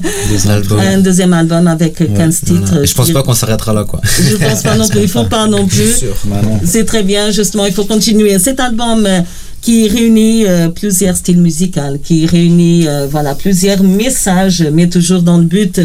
un 0.79 0.99
deuxième 0.99 1.33
album 1.33 1.65
avec 1.67 1.95
15 2.13 2.41
titres. 2.41 2.61
Voilà. 2.67 2.83
Et 2.83 2.85
je 2.87 2.93
pense 2.93 3.09
pas 3.11 3.23
qu'on 3.23 3.33
s'arrêtera 3.33 3.73
là, 3.73 3.83
quoi. 3.83 3.99
Je 4.03 4.35
pense 4.35 4.61
pas 4.61 4.75
non 4.77 4.87
plus. 4.89 5.01
Il 5.01 5.07
faut 5.09 5.23
pas 5.25 5.47
non 5.47 5.65
plus. 5.67 6.03
Bah 6.25 6.41
non. 6.43 6.59
C'est 6.63 6.85
très 6.85 7.01
bien, 7.03 7.31
justement, 7.31 7.65
il 7.65 7.73
faut 7.73 7.85
continuer. 7.85 8.37
Cet 8.39 8.59
album 8.59 9.05
euh, 9.07 9.21
qui 9.61 9.87
réunit 9.87 10.45
euh, 10.45 10.69
plusieurs 10.69 11.15
styles 11.15 11.41
musicaux, 11.41 11.97
qui 12.03 12.25
réunit 12.25 12.87
euh, 12.87 13.07
voilà, 13.09 13.35
plusieurs 13.35 13.83
messages, 13.83 14.67
mais 14.71 14.87
toujours 14.87 15.21
dans 15.21 15.37
le 15.37 15.45
but 15.45 15.81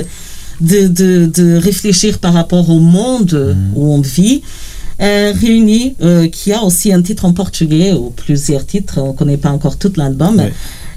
de, 0.60 0.86
de, 0.86 1.26
de 1.26 1.56
réfléchir 1.56 2.18
par 2.18 2.34
rapport 2.34 2.70
au 2.70 2.78
monde 2.78 3.56
où 3.74 3.92
on 3.92 4.00
vit. 4.00 4.42
Euh, 5.00 5.32
réuni, 5.32 5.96
euh, 6.02 6.28
qui 6.28 6.52
a 6.52 6.62
aussi 6.62 6.92
un 6.92 7.02
titre 7.02 7.24
en 7.24 7.32
portugais, 7.32 7.92
ou 7.92 8.10
plusieurs 8.10 8.64
titres, 8.64 8.98
on 8.98 9.08
ne 9.08 9.12
connaît 9.14 9.38
pas 9.38 9.50
encore 9.50 9.76
tout 9.76 9.92
l'album, 9.96 10.40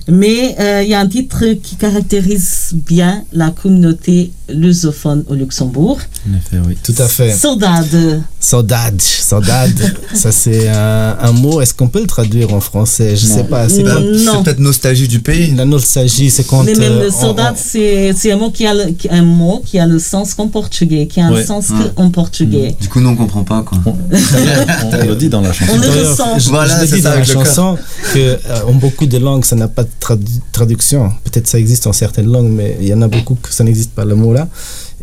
mais 0.07 0.55
il 0.83 0.89
y 0.89 0.93
a 0.93 0.99
un 0.99 1.07
titre 1.07 1.43
qui 1.63 1.75
caractérise 1.75 2.73
bien 2.73 3.23
la 3.33 3.49
communauté 3.49 4.31
lusophone 4.49 5.23
au 5.27 5.33
Luxembourg. 5.33 5.97
En 6.29 6.37
effet, 6.37 6.57
oui. 6.67 6.77
Tout 6.83 6.93
à 6.99 7.07
fait. 7.07 7.31
Saudade. 7.31 8.21
Saudade, 8.49 9.01
saudade. 9.01 9.95
ça, 10.13 10.31
c'est 10.31 10.67
un, 10.69 11.17
un 11.19 11.31
mot. 11.31 11.61
Est-ce 11.61 11.73
qu'on 11.73 11.87
peut 11.87 12.01
le 12.01 12.05
traduire 12.05 12.53
en 12.53 12.59
français? 12.61 13.15
Je 13.15 13.27
Non. 13.27 13.35
sais 13.37 13.43
pas. 13.45 13.67
C'est 13.67 13.81
peut-être 13.83 14.59
nostalgie 14.59 15.07
du 15.07 15.19
pays. 15.19 15.51
la 15.55 15.65
nostalgie, 15.65 16.29
c'est 16.29 16.45
quand. 16.45 16.61
Mais 16.63 16.75
même 16.75 16.91
euh, 16.93 17.03
le 17.05 17.09
on- 17.11 18.13
c'est 18.15 18.31
un 18.31 18.37
mot 18.37 18.51
qui 18.51 18.67
a 18.67 18.73
le, 18.75 18.91
qui- 18.91 19.09
un 19.09 19.23
mot 19.23 19.63
qui 19.65 19.79
a 19.79 19.87
le 19.87 19.97
sens 19.97 20.35
qu'en 20.35 20.47
portugais, 20.47 21.07
qui 21.07 21.19
a 21.21 21.25
un 21.25 21.33
Ouais. 21.33 21.43
sens 21.43 21.69
Ouais. 21.71 21.89
qu'en 21.95 22.11
portugais. 22.11 22.75
Du 22.79 22.87
coup, 22.87 22.99
nous, 22.99 23.09
on 23.09 23.15
comprend 23.15 23.43
pas, 23.43 23.63
quoi. 23.63 23.79
on, 23.85 23.91
on 23.91 25.07
le 25.07 25.15
dit 25.15 25.29
dans 25.29 25.41
la 25.41 25.51
chanson. 25.51 25.71
On 25.73 25.77
le 25.79 25.87
ressent. 25.89 26.37
Je, 26.37 26.49
Voilà, 26.49 26.85
je 26.85 26.95
ça, 26.97 27.01
dans 27.01 27.09
la 27.09 27.17
le 27.17 27.25
chanson 27.25 27.77
que 28.13 28.19
euh, 28.19 28.37
en 28.67 28.73
beaucoup 28.73 29.07
de 29.07 29.17
langues, 29.17 29.43
ça 29.43 29.55
n'a 29.55 29.67
pas 29.67 29.83
de 29.83 29.89
tradu- 29.99 30.39
traduction. 30.51 31.11
Peut-être 31.23 31.47
ça 31.47 31.57
existe 31.57 31.87
en 31.87 31.93
certaines 31.93 32.31
langues, 32.31 32.51
mais 32.51 32.77
il 32.79 32.87
y 32.87 32.93
en 32.93 33.01
a 33.01 33.07
beaucoup 33.07 33.33
que 33.41 33.51
ça 33.51 33.63
n'existe 33.63 33.91
pas 33.91 34.05
le 34.05 34.13
mot 34.13 34.33
là. 34.33 34.47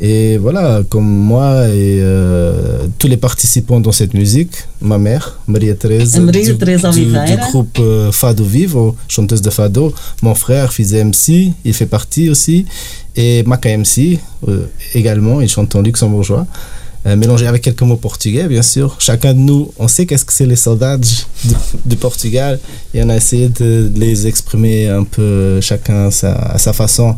Et 0.05 0.37
voilà, 0.37 0.83
comme 0.89 1.07
moi 1.09 1.69
et 1.69 1.99
euh, 2.01 2.87
tous 2.99 3.07
les 3.07 3.17
participants 3.17 3.79
dans 3.79 3.93
cette 3.93 4.15
musique, 4.15 4.51
ma 4.81 4.99
mère, 4.99 5.39
Maria 5.47 5.75
Teresa, 5.77 6.19
Maria 6.27 6.41
du, 6.53 6.59
du- 6.93 7.13
du 7.37 7.37
groupe 7.51 7.79
euh, 7.79 8.11
Fado 8.11 8.43
Vivo, 8.45 8.97
chanteuse 9.07 9.43
de 9.43 9.51
Fado, 9.51 9.95
mon 10.23 10.35
frère 10.35 10.73
faisait 10.73 11.05
MC, 11.05 11.53
il 11.65 11.73
fait 11.73 11.87
partie 11.87 12.29
aussi, 12.31 12.67
et 13.15 13.45
Maca 13.45 13.69
MC 13.79 14.19
euh, 14.49 14.67
également, 14.95 15.41
il 15.41 15.49
chante 15.49 15.77
en 15.77 15.83
luxembourgeois. 15.83 16.47
Mélangé 17.05 17.49
avec 17.49 17.63
quelques 17.63 17.83
mots 17.83 17.97
portugais, 17.97 18.47
bien 18.47 18.63
sûr. 18.63 18.95
Chacun 19.01 19.35
de 19.35 19.41
nous, 19.41 19.73
on 19.77 19.89
sait 19.89 20.07
qu'est-ce 20.07 20.25
que 20.25 20.33
c'est 20.33 20.47
les 20.47 20.55
soldats 20.55 20.97
du, 20.97 21.11
du 21.85 21.97
Portugal 21.97 22.61
et 22.95 23.03
on 23.03 23.09
a 23.09 23.17
essayé 23.17 23.49
de 23.49 23.91
les 23.97 24.29
exprimer 24.29 24.87
un 24.89 25.03
peu 25.03 25.61
chacun 25.61 26.07
à 26.07 26.11
sa, 26.13 26.33
à 26.33 26.59
sa 26.59 26.73
façon. 26.73 27.17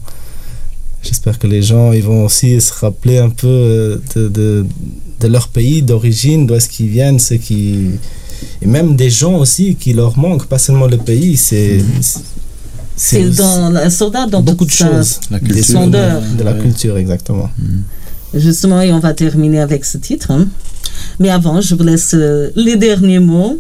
J'espère 1.07 1.39
que 1.39 1.47
les 1.47 1.63
gens 1.63 1.93
ils 1.93 2.03
vont 2.03 2.25
aussi 2.25 2.61
se 2.61 2.73
rappeler 2.83 3.19
un 3.19 3.31
peu 3.31 3.47
euh, 3.47 3.97
de, 4.17 4.29
de, 4.29 4.67
de 5.21 5.29
leur 5.29 5.49
pays 5.49 5.83
d'origine, 5.83 6.47
d'où 6.47 6.55
est-ce 6.55 6.69
qu'ils 6.69 6.89
viennent, 6.89 7.19
ce 7.19 7.35
qui... 7.35 7.91
et 8.63 8.67
même 8.67 8.97
des 8.97 9.11
gens 9.11 9.37
aussi 9.37 9.75
qui 9.77 9.93
leur 9.93 10.17
manquent, 10.19 10.47
pas 10.47 10.59
seulement 10.59 10.87
le 10.87 10.97
pays. 10.99 11.37
C'est 11.37 11.81
C'est 12.97 13.29
dans 13.31 13.71
la 13.71 13.91
soldat 13.91 14.27
dans 14.27 14.41
beaucoup 14.49 14.65
de 14.65 14.71
choses. 14.71 15.21
La 15.31 15.39
Des 15.41 15.47
culture. 15.47 15.65
sondeurs. 15.65 16.23
de 16.39 16.43
la 16.45 16.53
Ouais. 16.53 16.61
culture, 16.61 16.97
exactement. 16.97 17.51
Justement, 18.35 18.81
et 18.81 18.93
on 18.93 19.01
va 19.01 19.13
terminer 19.15 19.61
avec 19.61 19.85
ce 19.85 19.99
titre. 19.99 20.31
hein. 20.31 20.47
Mais 21.21 21.31
avant, 21.31 21.61
je 21.61 21.75
vous 21.75 21.83
laisse 21.85 22.13
euh, 22.15 22.51
les 22.57 22.77
derniers 22.77 23.19
mots. 23.21 23.59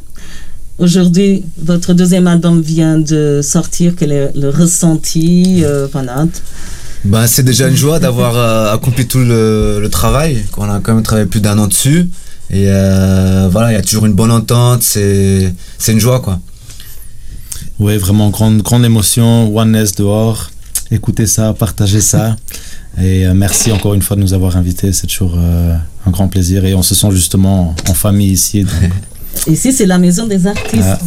Aujourd'hui, 0.78 1.44
votre 1.62 1.94
deuxième 1.94 2.26
album 2.26 2.60
vient 2.60 2.98
de 2.98 3.40
sortir. 3.42 3.94
Quel 3.98 4.10
est 4.12 4.30
le 4.36 4.48
ressenti 4.50 5.62
euh, 5.64 5.86
voilà. 5.92 6.26
Bah, 7.04 7.26
c'est 7.26 7.42
déjà 7.42 7.68
une 7.68 7.76
joie 7.76 7.98
d'avoir 7.98 8.36
euh, 8.36 8.74
accompli 8.74 9.06
tout 9.06 9.18
le, 9.18 9.78
le 9.80 9.88
travail. 9.90 10.44
qu'on 10.52 10.70
a 10.70 10.80
quand 10.80 10.94
même 10.94 11.02
travaillé 11.02 11.26
plus 11.26 11.40
d'un 11.40 11.58
an 11.58 11.66
dessus. 11.66 12.08
Et 12.50 12.66
euh, 12.68 13.48
voilà, 13.50 13.72
il 13.72 13.74
y 13.74 13.78
a 13.78 13.82
toujours 13.82 14.06
une 14.06 14.12
bonne 14.12 14.30
entente. 14.30 14.82
C'est 14.82 15.52
c'est 15.78 15.92
une 15.92 16.00
joie, 16.00 16.20
quoi. 16.20 16.40
Oui, 17.78 17.96
vraiment 17.96 18.30
grande, 18.30 18.62
grande 18.62 18.84
émotion. 18.84 19.54
Oneness 19.54 19.94
dehors. 19.94 20.50
Écoutez 20.90 21.26
ça, 21.26 21.52
partagez 21.54 22.00
ça. 22.00 22.36
Et 23.00 23.26
euh, 23.26 23.34
merci 23.34 23.72
encore 23.72 23.94
une 23.94 24.02
fois 24.02 24.16
de 24.16 24.22
nous 24.22 24.34
avoir 24.34 24.56
invités. 24.56 24.92
C'est 24.92 25.06
toujours 25.06 25.34
euh, 25.36 25.76
un 26.06 26.10
grand 26.10 26.28
plaisir. 26.28 26.64
Et 26.64 26.74
on 26.74 26.82
se 26.82 26.94
sent 26.94 27.10
justement 27.10 27.74
en 27.88 27.94
famille 27.94 28.30
ici. 28.30 28.62
Donc 28.64 28.92
Ici, 29.48 29.72
c'est 29.72 29.86
la 29.86 29.98
maison 29.98 30.26
des 30.26 30.46
artistes. 30.46 30.84
Ah. 30.84 30.98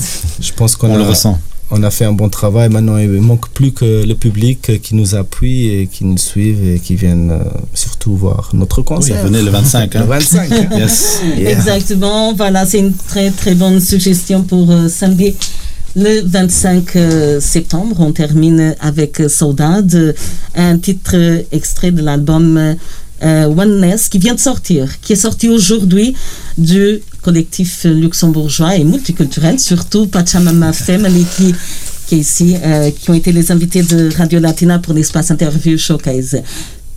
Je 0.42 0.52
pense 0.52 0.76
qu'on 0.76 0.90
on 0.90 0.96
a, 0.96 0.98
le 0.98 1.04
ressent. 1.04 1.40
On 1.72 1.84
a 1.84 1.92
fait 1.92 2.06
un 2.06 2.14
bon 2.14 2.30
travail. 2.30 2.70
Maintenant, 2.70 2.98
il 2.98 3.12
ne 3.12 3.20
manque 3.20 3.50
plus 3.50 3.72
que 3.72 4.06
le 4.06 4.14
public 4.16 4.82
qui 4.82 4.96
nous 4.96 5.16
appuie 5.16 5.68
et 5.68 5.88
qui 5.88 6.06
nous 6.06 6.18
suive 6.18 6.66
et 6.68 6.80
qui 6.80 6.96
viennent 6.96 7.32
euh, 7.32 7.44
surtout 7.74 8.16
voir 8.16 8.50
notre 8.54 8.80
Oui, 8.80 8.86
concert. 8.86 9.24
venez 9.24 9.42
le 9.42 9.52
25. 9.52 9.94
Le 9.94 10.00
Hein. 10.02 10.06
25. 10.06 10.52
hein. 10.52 10.68
Yes. 10.78 11.22
Yeah. 11.38 11.52
Exactement. 11.52 12.34
Voilà, 12.34 12.66
c'est 12.66 12.80
une 12.80 12.94
très 12.94 13.32
très 13.32 13.56
bonne 13.56 13.80
suggestion 13.82 14.44
pour 14.44 14.72
euh, 14.72 14.88
samedi 14.88 15.36
Le 15.96 16.22
25 16.26 16.96
euh, 16.96 17.40
septembre, 17.40 17.96
on 18.00 18.12
termine 18.12 18.76
avec 18.80 19.22
Saudade, 19.28 20.16
un 20.56 20.78
titre 20.78 21.16
extrait 21.52 21.92
de 21.92 22.02
l'album 22.04 22.76
euh, 23.24 23.46
Oneness 23.46 24.10
qui 24.10 24.20
vient 24.20 24.36
de 24.36 24.40
sortir, 24.40 25.00
qui 25.02 25.14
est 25.14 25.18
sorti 25.18 25.50
aujourd'hui 25.50 26.16
du 26.58 27.00
collectif 27.22 27.86
luxembourgeois 27.86 28.76
et 28.76 28.84
multiculturel, 28.84 29.60
surtout 29.60 30.08
Pachamama 30.08 30.74
Family 30.74 31.26
qui, 31.36 31.54
qui 32.08 32.16
est 32.16 32.20
ici, 32.20 32.56
euh, 32.64 32.92
qui 32.92 33.10
ont 33.10 33.14
été 33.14 33.32
les 33.32 33.52
invités 33.52 33.84
de 33.84 34.10
Radio 34.16 34.40
Latina 34.40 34.80
pour 34.80 34.94
l'espace 34.94 35.32
interview 35.32 35.78
showcase. 35.78 36.42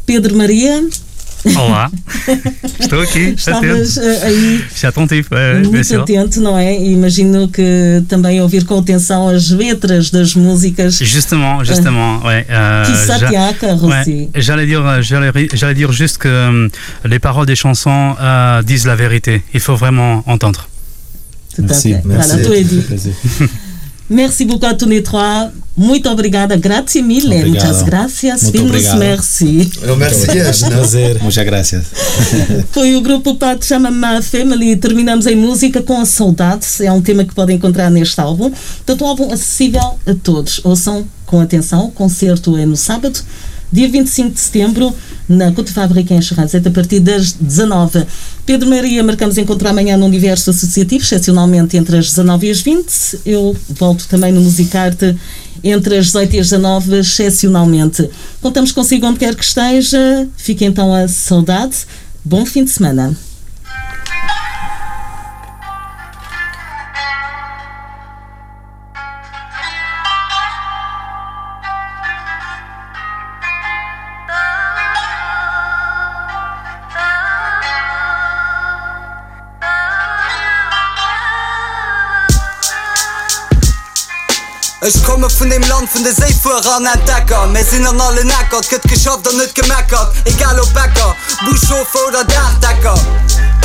Pedro 0.06 0.36
Maria, 0.36 0.80
Olá, 1.57 1.91
estou 2.78 3.01
aqui, 3.01 3.34
Estavas 3.36 3.97
atento. 3.97 4.09
eh, 4.09 4.26
aí 4.26 4.64
Já 4.76 4.88
atentivo, 4.91 5.34
é, 5.34 5.55
bem 5.61 5.70
muito 5.70 5.97
atento, 6.01 6.41
não 6.41 6.59
é? 6.59 6.76
E 6.78 6.93
Imagino 6.93 7.49
que 7.49 8.03
também 8.09 8.43
ouvir 8.43 8.64
com 8.64 8.78
atenção 8.78 9.28
as 9.28 9.51
letras 9.51 10.11
das 10.11 10.34
músicas. 10.34 10.99
Justement, 10.99 11.64
justement, 11.64 12.20
ouais. 12.24 12.45
euh, 12.51 12.84
Qui 12.84 13.59
cœur 13.59 13.82
ouais. 13.84 14.28
J'allais 14.34 14.66
dire, 14.66 14.84
euh, 14.86 15.01
j'allais, 15.01 15.32
j'allais 15.55 15.74
dire 15.74 15.93
juste 15.93 16.18
que 16.18 16.28
euh, 16.28 16.68
les 17.07 17.18
paroles 17.18 17.47
des 17.47 17.57
chansons 17.57 18.14
euh, 18.20 18.62
disent 18.62 18.86
la 18.86 18.97
vérité. 18.97 19.43
Il 19.55 19.61
faut 19.61 19.76
vraiment 19.76 20.22
entendre. 20.26 20.68
Tout 21.57 21.64
à 21.68 21.74
fait. 21.74 22.03
Voilà, 22.05 22.36
tout 22.36 22.53
est 22.53 22.64
dit. 22.64 22.82
Merci 24.11 24.44
beaucoup 24.44 24.66
à 24.66 24.74
tous 24.74 24.88
les 24.88 25.04
trois. 25.04 25.52
Muito 25.76 26.11
obrigada. 26.11 26.56
Grazie 26.56 27.00
mille. 27.00 27.26
Obrigado. 27.26 27.48
Muchas 27.48 27.82
gracias. 27.84 28.42
Muito 28.42 28.58
Finos 28.58 28.70
obrigado. 28.72 28.98
merci. 28.98 29.70
Prazer. 30.68 31.22
Muchas 31.22 31.44
gracias. 31.44 31.84
Foi 32.72 32.96
o 32.96 33.00
grupo 33.00 33.36
Pato 33.36 33.64
Chama 33.64 33.90
Family. 34.20 34.74
Terminamos 34.76 35.26
em 35.26 35.36
música 35.36 35.80
com 35.80 36.00
a 36.00 36.04
Saudade. 36.04 36.66
É 36.80 36.90
um 36.90 37.00
tema 37.00 37.24
que 37.24 37.32
podem 37.32 37.56
encontrar 37.56 37.88
neste 37.88 38.20
álbum. 38.20 38.50
Portanto, 38.50 39.04
um 39.04 39.06
álbum 39.06 39.32
acessível 39.32 39.96
a 40.04 40.14
todos. 40.20 40.61
Ouçam 40.64 41.06
com 41.24 41.40
atenção. 41.40 41.86
O 41.86 41.92
concerto 41.92 42.56
é 42.56 42.66
no 42.66 42.76
sábado, 42.76 43.20
dia 43.72 43.88
25 43.88 44.30
de 44.30 44.40
setembro, 44.40 44.94
na 45.28 45.52
Fábrica 45.72 46.12
em 46.12 46.20
Charrazete, 46.20 46.66
a 46.66 46.70
partir 46.70 47.00
das 47.00 47.32
19. 47.32 48.04
Pedro 48.44 48.68
Maria, 48.68 49.02
marcamos 49.04 49.38
encontro 49.38 49.68
amanhã 49.68 49.96
no 49.96 50.06
Universo 50.06 50.50
Associativo, 50.50 51.04
excepcionalmente 51.04 51.76
entre 51.76 51.98
as 51.98 52.08
19 52.08 52.46
e 52.46 52.50
as 52.50 52.60
20. 52.60 53.20
Eu 53.24 53.56
volto 53.68 54.08
também 54.08 54.32
no 54.32 54.40
Musicarte 54.40 55.16
entre 55.62 55.98
as 55.98 56.06
18 56.06 56.36
e 56.36 56.38
as 56.40 56.50
19, 56.50 56.96
excepcionalmente. 56.98 58.10
Contamos 58.40 58.72
consigo 58.72 59.06
onde 59.06 59.20
quer 59.20 59.34
que 59.34 59.44
esteja. 59.44 60.28
Fique 60.36 60.64
então 60.64 60.92
a 60.92 61.06
saudade. 61.06 61.76
Bom 62.24 62.44
fim 62.44 62.64
de 62.64 62.70
semana. 62.70 63.16
Ich 84.82 85.04
komme 85.04 85.28
von 85.28 85.50
dem 85.50 85.60
Land 85.62 85.90
von 85.90 86.02
der 86.02 86.14
Seefuer 86.14 86.62
an 86.74 86.86
Entdecker 86.86 87.46
Me 87.48 87.62
sinn 87.62 87.86
an 87.86 88.00
alle 88.00 88.24
Neckert, 88.24 88.66
gëtt 88.70 88.88
geschafft 88.88 89.28
an 89.28 89.36
net 89.36 89.54
gemeckert 89.54 90.16
Egal 90.24 90.58
op 90.58 90.72
Bäcker 90.72 91.14
Buschofer 91.44 92.08
oder 92.08 92.24
Dachdecker. 92.24 92.96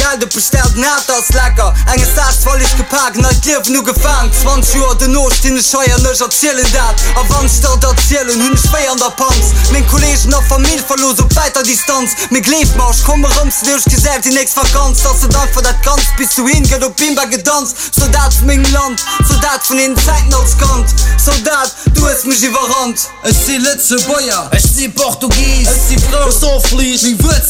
Gelder 0.05 0.27
bestellt 0.27 0.75
net 0.75 1.09
als 1.09 1.29
lecker 1.29 1.73
Enge 1.91 2.05
Sacht 2.15 2.37
voll 2.43 2.61
ich 2.61 2.77
gepackt 2.77 3.17
na 3.17 3.29
Dir 3.43 3.61
nu 3.69 3.81
gefangen. 3.81 4.31
20 4.31 4.79
Uhr 4.79 4.95
den 4.95 5.13
Not 5.13 5.33
den 5.43 5.57
scheuer 5.63 5.97
nech 5.97 6.21
erzielen 6.21 6.67
dat 6.73 6.97
a 7.17 7.23
wann 7.29 7.49
staat 7.49 7.83
erzielen 7.83 8.39
hunn 8.43 8.55
schwéi 8.55 8.87
an 8.87 8.97
der 8.97 9.09
Panz 9.17 9.45
Min 9.71 9.87
Kolleggen 9.87 10.33
a 10.35 10.41
Familie 10.41 10.83
verlose 10.87 11.23
op 11.23 11.35
weiter 11.35 11.63
Distanz. 11.63 12.11
Mé 12.29 12.39
Gleefmarsch 12.41 13.03
komme 13.03 13.27
rums 13.37 13.61
duch 13.65 13.83
gesät 13.85 14.23
die 14.25 14.33
nächst 14.33 14.55
Vakanz. 14.55 15.01
Dat 15.01 15.17
se 15.21 15.27
dat 15.27 15.49
ver 15.53 15.63
dat 15.63 15.81
ganz 15.83 16.05
bis 16.17 16.35
du 16.35 16.45
hin 16.47 16.65
gët 16.69 16.85
op 16.85 16.95
Bimber 16.97 17.27
gedant 17.27 17.73
Soldat 17.97 18.33
még 18.43 18.61
Land 18.71 19.01
Soldat 19.27 19.61
vun 19.67 19.77
den 19.77 19.97
Zeititen 19.97 20.33
als 20.35 20.55
Kant. 20.57 20.89
Soldat 21.25 21.73
du 21.95 22.05
es 22.07 22.25
mich 22.25 22.43
iwwerrand 22.43 22.97
Es 23.23 23.45
si 23.45 23.57
letze 23.57 23.97
Bayer 24.07 24.49
Ech 24.51 24.69
si 24.75 24.87
Portugies. 24.89 25.67
Si 25.87 25.97
Frau 25.97 26.29
so 26.29 26.59
fliech 26.59 27.01
Wur 27.23 27.41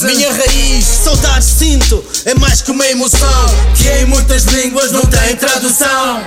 Soldat 1.03 1.43
Sinto 1.43 2.03
e 2.23 2.44
mais 2.47 2.61
que 2.61 2.71
uma 2.71 2.85
emoção 2.87 3.45
Que 3.75 3.89
em 3.89 4.05
muitas 4.05 4.43
línguas 4.43 4.91
não 4.91 5.05
tem 5.05 5.35
tradução 5.35 6.23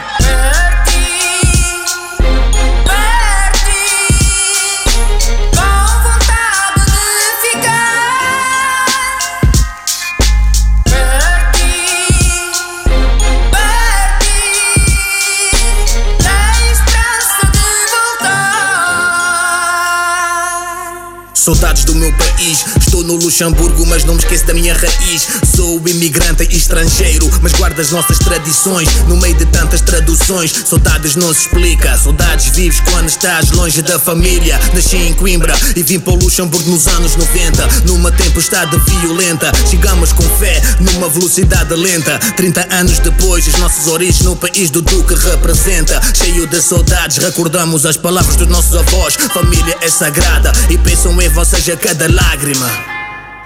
Saudades 21.49 21.85
do 21.85 21.95
meu 21.95 22.13
país, 22.13 22.63
estou 22.79 23.03
no 23.03 23.15
Luxemburgo, 23.15 23.87
mas 23.87 24.05
não 24.05 24.13
me 24.13 24.21
esqueço 24.21 24.45
da 24.45 24.53
minha 24.53 24.75
raiz. 24.75 25.27
Sou 25.57 25.81
imigrante 25.89 26.47
e 26.51 26.55
estrangeiro, 26.55 27.27
mas 27.41 27.53
guardo 27.55 27.81
as 27.81 27.91
nossas 27.91 28.19
tradições 28.19 28.87
no 29.07 29.17
meio 29.17 29.35
de 29.35 29.47
tantas 29.47 29.81
traduções. 29.81 30.53
Saudades 30.67 31.17
não 31.17 31.33
se 31.33 31.47
explica, 31.47 31.97
saudades 31.97 32.55
vives 32.55 32.81
quando 32.81 33.09
estás 33.09 33.51
longe 33.53 33.81
da 33.81 33.99
família. 33.99 34.61
Nasci 34.75 34.99
em 34.99 35.15
Coimbra 35.15 35.55
e 35.75 35.83
vim 35.83 35.99
para 35.99 36.13
o 36.13 36.17
Luxemburgo 36.17 36.69
nos 36.69 36.87
anos 36.87 37.17
90, 37.17 37.67
numa 37.87 38.13
tempestade 38.13 38.77
violenta. 39.01 39.51
Chegamos 39.71 40.13
com 40.13 40.25
fé, 40.37 40.61
numa 40.81 41.09
velocidade 41.09 41.75
lenta. 41.75 42.19
30 42.37 42.75
anos 42.75 42.99
depois, 42.99 43.49
as 43.49 43.59
nossas 43.59 43.87
origens 43.87 44.21
no 44.21 44.37
país 44.37 44.69
do 44.69 44.83
Duque 44.83 45.15
representa. 45.15 45.99
Cheio 46.13 46.47
de 46.47 46.61
saudades, 46.61 47.17
recordamos 47.17 47.87
as 47.87 47.97
palavras 47.97 48.37
dos 48.37 48.49
nossos 48.49 48.77
avós. 48.77 49.15
Família 49.33 49.79
é 49.81 49.89
sagrada 49.89 50.53
e 50.69 50.77
pensam 50.77 51.19
em 51.23 51.38
vocês 51.39 51.69
a 51.69 51.77
cada 51.77 52.09
lágrima. 52.13 52.69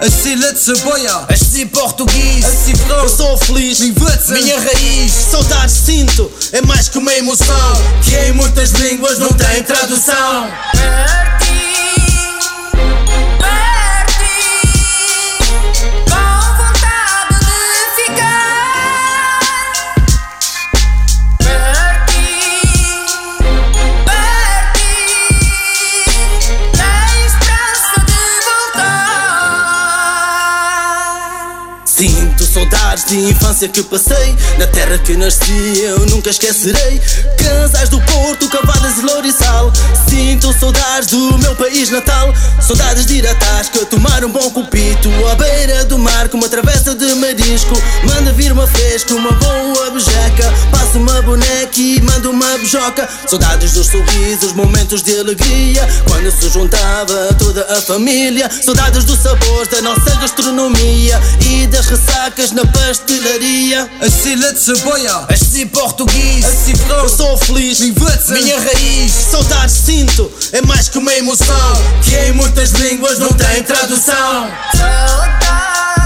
Letzte 0.01 0.73
Boyer 0.83 1.27
Ich 1.31 1.45
sie 1.45 1.67
português, 1.67 2.43
sie 2.65 2.75
Frau, 2.75 3.03
eu 3.03 3.09
sou 3.09 3.37
feliz, 3.37 3.81
Minha 4.31 4.59
raiz, 4.59 5.13
saudades 5.13 5.75
sinto, 5.75 6.33
é 6.53 6.63
mais 6.63 6.89
que 6.89 6.97
uma 6.97 7.13
emoção 7.13 7.73
que 8.03 8.17
em 8.17 8.33
muitas 8.33 8.71
línguas 8.71 9.19
não 9.19 9.29
tem 9.29 9.63
tradução. 9.63 10.51
Sinto 10.75 11.52
de 33.13 33.29
infância 33.29 33.69
que 33.69 33.83
passei 33.83 34.35
Na 34.59 34.67
terra 34.67 34.97
que 34.97 35.15
nasci 35.15 35.83
eu 35.83 36.07
nunca 36.07 36.31
esquecerei. 36.31 37.01
Casais 37.37 37.89
do 37.89 38.01
Porto, 38.03 38.49
Cavadas 38.49 38.99
e 38.99 39.03
Louriçal. 39.03 39.71
Sinto 40.09 40.53
saudades 40.59 41.09
do 41.09 41.39
meu 41.39 41.55
país 41.57 41.91
natal. 41.91 42.33
Saudades 42.61 43.05
de 43.07 43.17
ir 43.17 43.27
à 43.27 43.35
tasca, 43.35 43.85
tomar 43.87 44.25
um 44.25 44.31
bom 44.31 44.51
copito 44.51 45.09
À 45.31 45.35
beira 45.35 45.85
do 45.85 45.99
mar 45.99 46.29
com 46.29 46.39
uma 46.39 46.49
travessa 46.49 46.95
de 46.95 47.15
marisco. 47.15 47.75
Manda 48.05 48.33
vir 48.33 48.53
uma 48.53 48.67
fresca, 48.67 49.15
uma 49.15 49.33
boa 49.33 49.91
bejeca. 49.91 50.53
Passo 50.71 50.99
uma 50.99 51.21
boneca 51.23 51.79
e 51.79 52.01
mando 52.01 52.31
uma 52.31 52.59
bejoca. 52.59 53.09
Saudades 53.27 53.73
dos 53.73 53.89
sorrisos, 53.89 54.53
momentos 54.53 55.03
de 55.03 55.19
alegria. 55.19 55.87
Quando 56.09 56.31
se 56.31 56.49
juntava 56.49 57.35
toda 57.39 57.63
a 57.77 57.83
família. 57.83 58.51
Saudades 58.63 59.05
do 59.05 59.17
sabor 59.17 59.67
da 59.67 59.83
nossa 59.83 60.15
gastronomia 60.17 61.21
E 61.41 61.67
das 61.67 61.87
ressacas 61.87 62.53
na 62.53 62.65
pastelaria 63.03 63.89
Ich 64.03 64.35
letzte 64.37 64.73
Boyer 64.85 65.27
És 65.29 65.53
de 65.53 65.67
português, 65.67 66.45
sie 66.65 66.77
Frau, 66.77 67.05
eu 67.05 67.09
sou 67.09 67.37
feliz, 67.37 67.81
Minha 67.81 68.59
raiz, 68.61 69.13
saudades 69.13 69.75
sinto, 69.75 70.31
é 70.53 70.61
mais 70.63 70.89
que 70.89 70.99
uma 70.99 71.13
emoção. 71.15 71.73
Que 72.03 72.17
em 72.17 72.33
muitas 72.33 72.71
línguas 72.71 73.19
não 73.19 73.33
tem 73.33 73.63
tradução. 73.63 74.51
Saudade 74.77 76.02